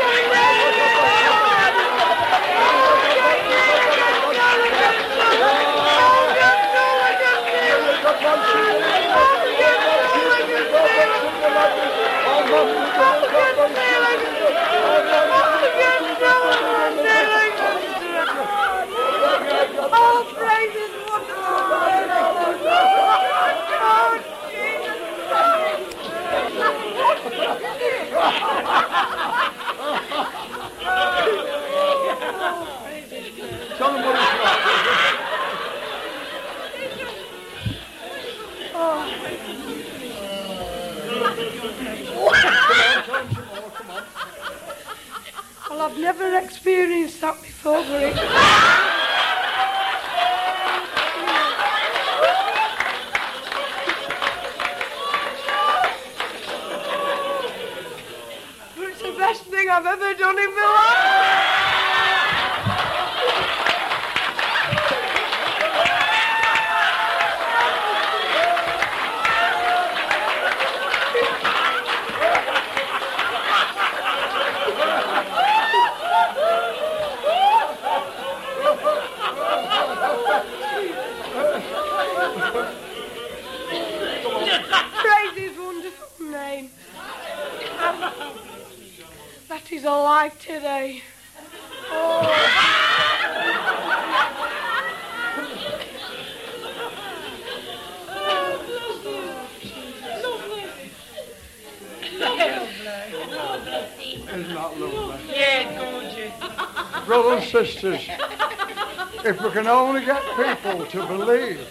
[110.94, 111.68] to believe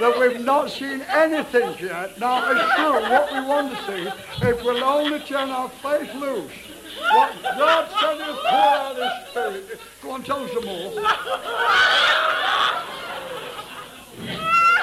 [0.00, 4.08] that we've not seen anything yet, now it's true, what we want to see,
[4.48, 6.50] if we'll only turn our faith loose,
[6.98, 9.80] what God said is out His Spirit.
[10.02, 10.92] Go on, tell us some more.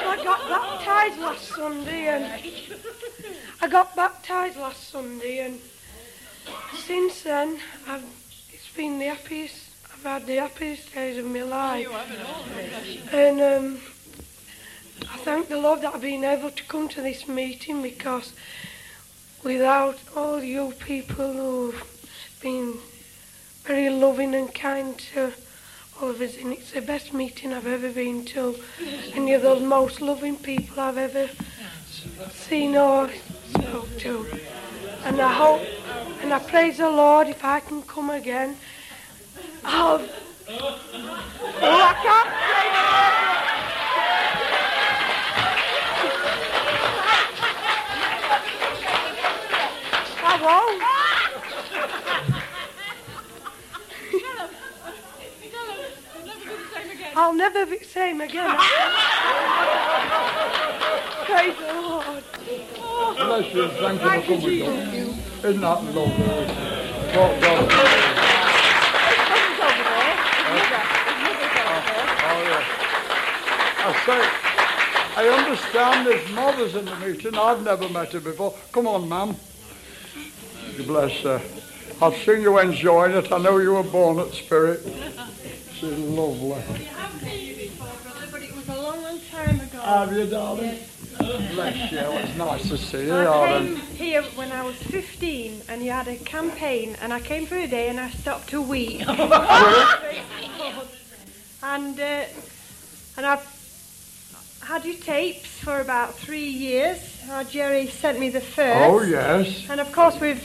[0.05, 2.23] I got baptized last Sunday and
[3.61, 5.60] I got baptized last Sunday and
[6.76, 8.05] since then I've
[8.49, 9.62] it's been the happiest
[10.05, 11.88] I've had the happiest days of my life.
[13.13, 13.80] And um,
[15.09, 18.34] I thank the Lord that I've been able to come to this meeting because
[19.45, 22.80] without all you people who've been
[23.63, 25.31] very loving and kind to
[26.01, 28.57] all of us, and it's the best meeting I've ever been to,
[29.15, 31.30] and you're the most loving people I've ever
[32.34, 33.09] seen or
[33.53, 34.27] spoke to.
[35.05, 35.61] And I hope,
[36.21, 38.57] and I praise the Lord if I can come again.
[39.65, 40.02] I'll,
[40.49, 42.30] oh, I can't
[50.26, 50.84] I won't.
[57.15, 58.57] I'll never be the same again.
[61.26, 62.23] Praise the Lord.
[63.15, 65.19] Bless you, thank you for coming.
[65.44, 66.45] Isn't that lovely?
[67.14, 67.69] God, God.
[72.26, 72.64] Oh, yeah.
[73.85, 74.22] I say,
[75.18, 77.35] I understand there's mothers in the meeting.
[77.35, 78.55] I've never met her before.
[78.72, 79.35] Come on, ma'am.
[80.77, 81.41] God Bless her.
[82.01, 83.30] I've seen you enjoying it.
[83.30, 84.80] I know you were born at Spirit.
[85.73, 86.53] She's lovely.
[86.53, 89.80] I've seen you before, brother, but it was a long, long time ago.
[89.80, 90.80] Have you, darling?
[91.18, 91.99] Bless you.
[91.99, 96.07] It's nice to see you, I came here when I was 15 and you had
[96.07, 99.01] a campaign and I came for a day and I stopped to weep.
[101.64, 102.26] and uh,
[103.15, 103.52] and I've
[104.64, 106.98] had your tapes for about three years.
[107.30, 108.90] Uh, Jerry sent me the first.
[108.90, 109.65] Oh, yes.
[109.69, 110.41] And of course we've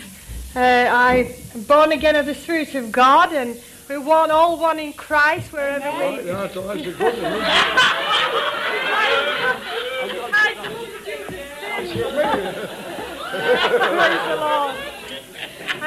[0.56, 1.36] uh, I
[1.68, 5.84] born again of the Spirit of God and we're one all one in Christ wherever
[5.84, 7.12] Right, we yeah, that's, that's a good one.
[13.28, 14.74] Praise the Lord.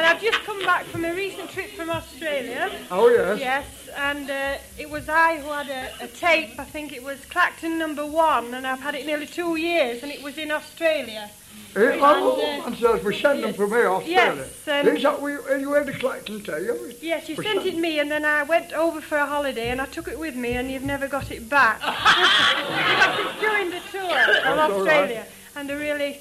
[0.01, 2.71] And I've just come back from a recent trip from Australia.
[2.89, 3.39] Oh, yes.
[3.39, 3.65] Yes,
[3.95, 6.59] and uh, it was I who had a, a tape.
[6.59, 10.11] I think it was Clacton number one, and I've had it nearly two years, and
[10.11, 11.29] it was in Australia.
[11.75, 14.43] Eh, oh, And, uh, and so we sent them from here, Australia.
[14.65, 16.93] Yes, um, Is that we, you had and tell you?
[16.99, 19.85] Yes, you sent it me, and then I went over for a holiday, and I
[19.85, 24.51] took it with me, and you've never got it back because it's during the tour
[24.51, 25.57] of Australia, right.
[25.57, 26.17] and they're really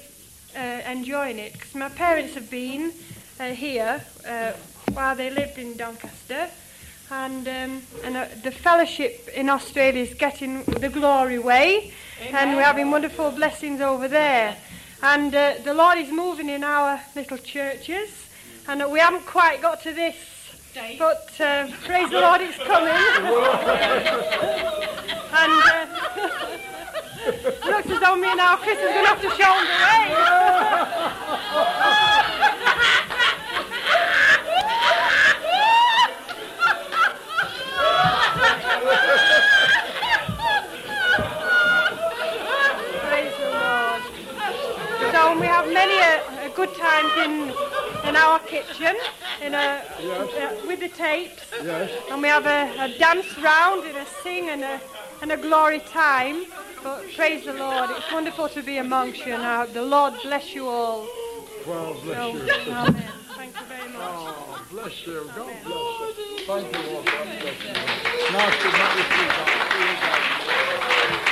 [0.55, 2.93] uh, enjoying it because my parents have been
[3.49, 4.51] here uh,
[4.93, 6.47] while they lived in Doncaster.
[7.09, 11.91] And um, and uh, the fellowship in Australia is getting the glory way,
[12.29, 14.55] and we're having wonderful blessings over there.
[15.03, 18.29] And uh, the Lord is moving in our little churches,
[18.69, 20.15] and uh, we haven't quite got to this,
[20.97, 22.93] but uh, praise the Lord, it's coming.
[25.33, 25.87] and uh,
[27.65, 29.69] looks as though me and our Chris is going to have to shoulder
[43.05, 44.01] Praise the Lord.
[45.11, 47.33] So we have many a, a good times in
[48.07, 48.95] in our kitchen,
[49.45, 51.89] in a, uh, with the tapes, Yes.
[52.11, 54.79] and we have a, a dance round and a sing and a
[55.21, 56.37] and a glory time.
[56.83, 57.89] But praise the Lord.
[57.97, 59.65] It's wonderful to be amongst you now.
[59.65, 61.07] The Lord bless you all.
[61.67, 62.71] Well, bless So, you.
[62.71, 63.11] amen.
[63.37, 64.01] Thank you very much.
[64.01, 65.19] Oh, bless you.
[65.35, 66.45] God bless you.
[66.49, 67.05] Thank you, Lord.
[67.05, 67.73] God bless you.
[68.37, 69.49] Nice to meet you, sweetheart.
[69.71, 71.31] See you again.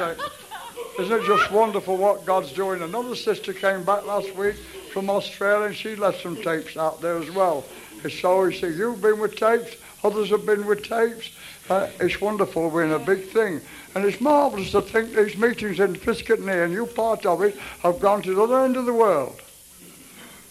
[0.00, 2.82] Isn't it just wonderful what God's doing?
[2.82, 4.54] Another sister came back last week
[4.92, 7.64] from Australia and she left some tapes out there as well.
[8.04, 11.30] It's you see, you've been with tapes, others have been with tapes.
[11.68, 13.60] Uh, it's wonderful, we're in a big thing.
[13.96, 17.98] And it's marvellous to think these meetings in Piscatney and you part of it have
[17.98, 19.40] gone to the other end of the world.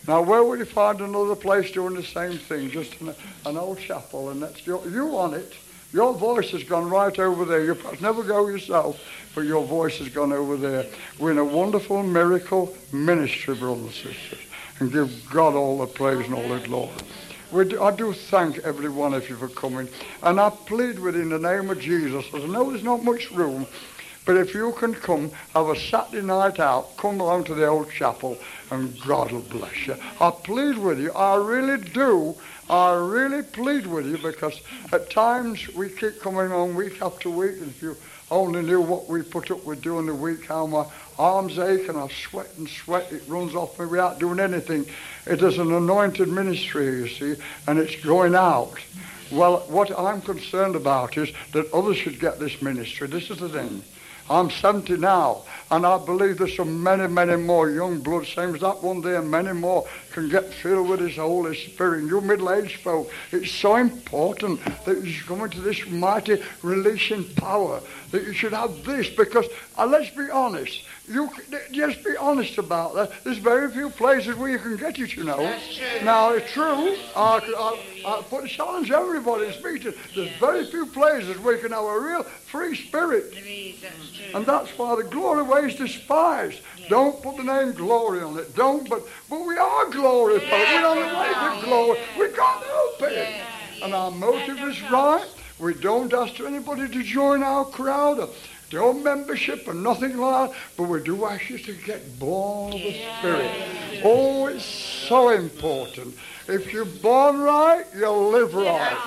[0.09, 2.69] Now, where would you find another place doing the same thing?
[2.69, 3.15] Just an,
[3.45, 5.53] an old chapel, and that's your, you on it.
[5.93, 7.63] Your voice has gone right over there.
[7.63, 8.99] You perhaps never go yourself,
[9.33, 10.85] but your voice has gone over there.
[11.17, 14.39] We're in a wonderful miracle ministry, brothers and sisters,
[14.79, 16.91] and give God all the praise and all the glory.
[17.69, 19.87] Do, I do thank every one of you for coming,
[20.21, 22.25] and I plead with you in the name of Jesus.
[22.33, 23.65] I know there's not much room,
[24.25, 27.89] but if you can come, have a Saturday night out, come along to the old
[27.89, 28.37] chapel,
[28.69, 29.95] and God will bless you.
[30.19, 31.13] I plead with you.
[31.13, 32.35] I really do.
[32.69, 34.59] I really plead with you because
[34.91, 37.95] at times we keep coming on week after week, and if you
[38.29, 40.85] only knew what we put up with during the week, how my
[41.17, 44.85] arms ache and I sweat and sweat, it runs off me without doing anything.
[45.25, 47.35] It is an anointed ministry, you see,
[47.67, 48.75] and it's going out.
[49.31, 53.07] Well, what I'm concerned about is that others should get this ministry.
[53.07, 53.81] This is the thing.
[54.29, 58.61] I'm 70 now, and I believe there's so many, many more young blood, same as
[58.61, 62.05] that one there, and many more can get filled with His Holy Spirit.
[62.05, 67.81] You middle-aged folk, it's so important that you should come into this mighty releasing power,
[68.11, 69.45] that you should have this, because,
[69.77, 71.29] uh, let's be honest, you
[71.71, 73.23] just be honest about that.
[73.23, 75.57] There's very few places where you can get it, you know.
[76.03, 76.97] Now, it's true.
[77.15, 79.93] I, I, I put a challenge everybody in meeting.
[80.13, 83.33] There's very few places where you can have a real free spirit.
[84.33, 86.61] And that's why the glory despised.
[86.89, 88.55] Don't put the name glory on it.
[88.55, 90.51] Don't, but but we are glory, folks.
[90.51, 91.99] We're on the way to glory.
[92.17, 93.41] We can't help it.
[93.83, 95.25] And our motive is right.
[95.59, 98.29] We don't ask anybody to join our crowd or
[98.71, 102.79] no membership or nothing like that, but we do ask you to get born of
[102.79, 103.51] the Spirit.
[104.03, 106.15] Oh, it's so important.
[106.47, 108.97] If you're born right, you'll live right.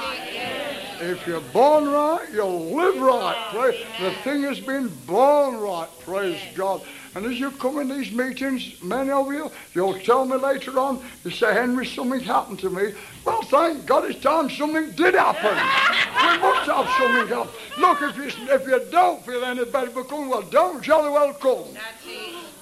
[1.00, 3.48] If you're born right, you'll live right.
[3.50, 3.82] Praise.
[3.98, 5.88] The thing has been born right.
[6.00, 6.82] Praise God.
[7.14, 11.02] And as you come in these meetings, many of you, you'll tell me later on,
[11.24, 12.92] you say, Henry, something happened to me.
[13.24, 15.50] Well, thank God it's time something did happen.
[15.50, 17.52] we must have something happen.
[17.78, 21.32] Look, if you, if you don't feel any better for coming, well, don't jolly well
[21.32, 21.74] come.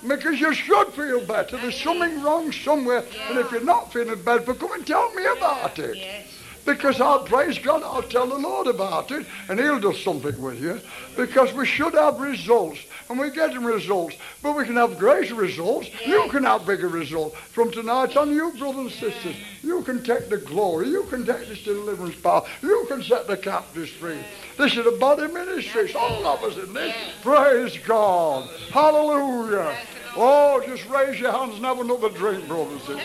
[0.07, 1.57] Because you should feel better.
[1.57, 3.05] There's something wrong somewhere.
[3.29, 6.27] And if you're not feeling better, come and tell me about it.
[6.65, 10.61] Because I'll praise God, I'll tell the Lord about it, and He'll do something with
[10.61, 10.81] you.
[11.17, 14.17] Because we should have results, and we're getting results.
[14.43, 15.89] But we can have greater results.
[16.07, 17.37] You can have bigger results.
[17.53, 20.89] From tonight on, you brothers and sisters, you can take the glory.
[20.89, 22.45] You can take this deliverance power.
[22.63, 24.19] You can set the captives free.
[24.57, 25.83] This is a body ministry.
[25.83, 26.95] It's all of us in this.
[27.23, 28.49] Praise God.
[28.71, 29.77] Hallelujah.
[30.17, 33.05] Oh, just raise your hands and have another drink, brothers and sisters.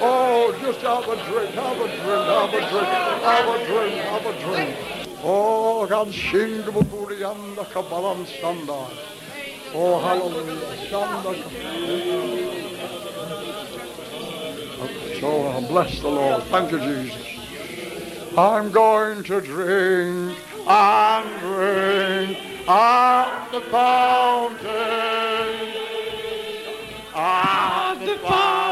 [0.00, 4.26] Oh, just have a drink, have a drink, have a drink, have a drink, have
[4.26, 5.18] a drink.
[5.24, 8.88] Oh, God, shingabu puriyanda kabalan sanda.
[9.74, 10.62] Oh, hallelujah.
[15.20, 16.42] So, uh, bless the Lord.
[16.44, 17.26] Thank you, Jesus.
[18.36, 22.38] I'm going to drink and drink
[22.68, 24.66] at the fountain.
[27.14, 28.71] At the fountain.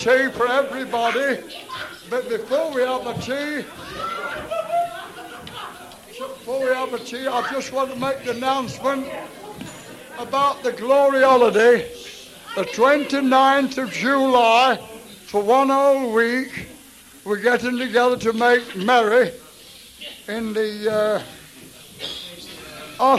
[0.00, 1.42] Tea for everybody.
[2.08, 3.66] But before we have the tea,
[6.16, 9.06] before we have the tea, I just want to make the announcement
[10.18, 11.92] about the glory holiday.
[12.56, 14.76] The 29th of July,
[15.26, 16.68] for one whole week,
[17.26, 19.32] we're getting together to make merry
[20.28, 21.22] in the
[22.98, 23.16] uh,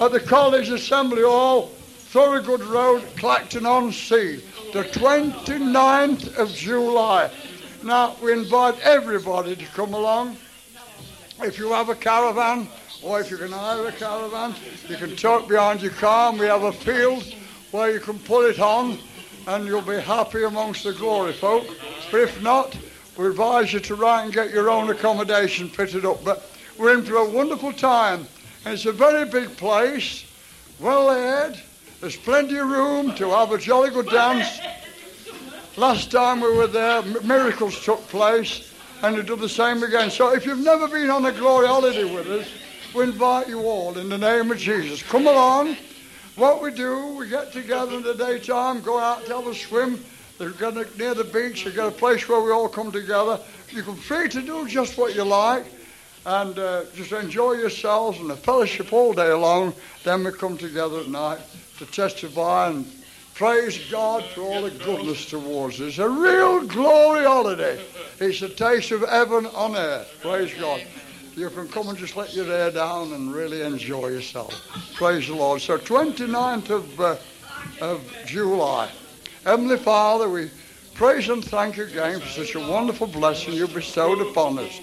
[0.00, 4.42] at the College Assembly Hall, Thorogood Road, Clacton on Sea,
[4.74, 7.30] the 29th of July.
[7.84, 10.36] Now, we invite everybody to come along.
[11.42, 12.66] If you have a caravan,
[13.00, 14.52] or if you can hire a caravan,
[14.88, 17.22] you can tuck behind your car, and we have a field
[17.70, 18.98] where you can put it on,
[19.46, 21.68] and you'll be happy amongst the glory folk.
[22.10, 22.76] But if not,
[23.16, 26.24] we advise you to write and get your own accommodation fitted up.
[26.24, 28.26] But we're in for a wonderful time.
[28.64, 30.24] And it's a very big place,
[30.80, 31.62] well aired.
[32.04, 34.60] There's plenty of room to have a jolly good dance.
[35.78, 38.70] Last time we were there, miracles took place,
[39.00, 40.10] and we do the same again.
[40.10, 42.46] So if you've never been on a glory holiday with us,
[42.94, 45.02] we invite you all in the name of Jesus.
[45.02, 45.78] Come along.
[46.36, 50.04] What we do, we get together in the daytime, go out to have a swim.
[50.36, 51.64] They're gonna, near the beach.
[51.64, 53.40] You've got a place where we all come together.
[53.72, 55.64] You can free to do just what you like
[56.26, 59.72] and uh, just enjoy yourselves and the fellowship all day long.
[60.02, 61.40] Then we come together at night
[61.78, 62.86] to testify and
[63.34, 65.98] praise God for all the goodness towards us.
[65.98, 67.84] A real glory holiday.
[68.20, 70.18] It's a taste of heaven on earth.
[70.20, 70.82] Praise God.
[71.34, 74.54] You can come and just let your hair down and really enjoy yourself.
[74.94, 75.60] Praise the Lord.
[75.60, 77.16] So 29th of, uh,
[77.80, 78.88] of July.
[79.42, 80.50] Heavenly Father, we
[80.94, 84.80] praise and thank you again for such a wonderful blessing You've bestowed upon us.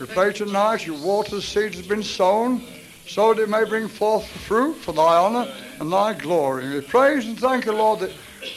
[0.00, 2.62] We pray tonight your water seed has been sown,
[3.06, 6.68] so that it may bring forth fruit for thy honour and thy glory.
[6.68, 8.12] We praise and thank you, Lord, that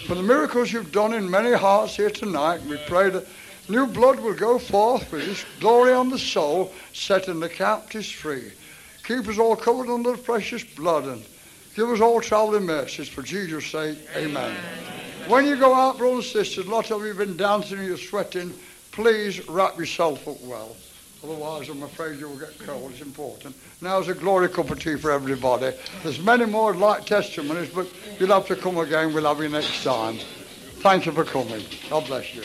[0.05, 2.61] for the miracles you've done in many hearts here tonight.
[2.63, 3.27] We pray that
[3.67, 8.51] new blood will go forth with this glory on the soul, setting the captives free.
[9.03, 11.23] Keep us all covered under the precious blood and
[11.75, 13.97] give us all travelling mercies for Jesus' sake.
[14.15, 14.55] Amen.
[15.27, 17.87] When you go out, brothers and sisters, a lot of you have been dancing and
[17.87, 18.53] you're sweating.
[18.91, 20.75] Please wrap yourself up well.
[21.23, 22.91] Otherwise, I'm afraid you'll get cold.
[22.91, 23.55] It's important.
[23.81, 25.75] Now's a glory cup of tea for everybody.
[26.01, 27.87] There's many more like testimonies, but
[28.19, 29.13] you'll have to come again.
[29.13, 30.17] We'll have you next time.
[30.79, 31.63] Thank you for coming.
[31.89, 32.33] God bless.
[32.33, 32.43] You.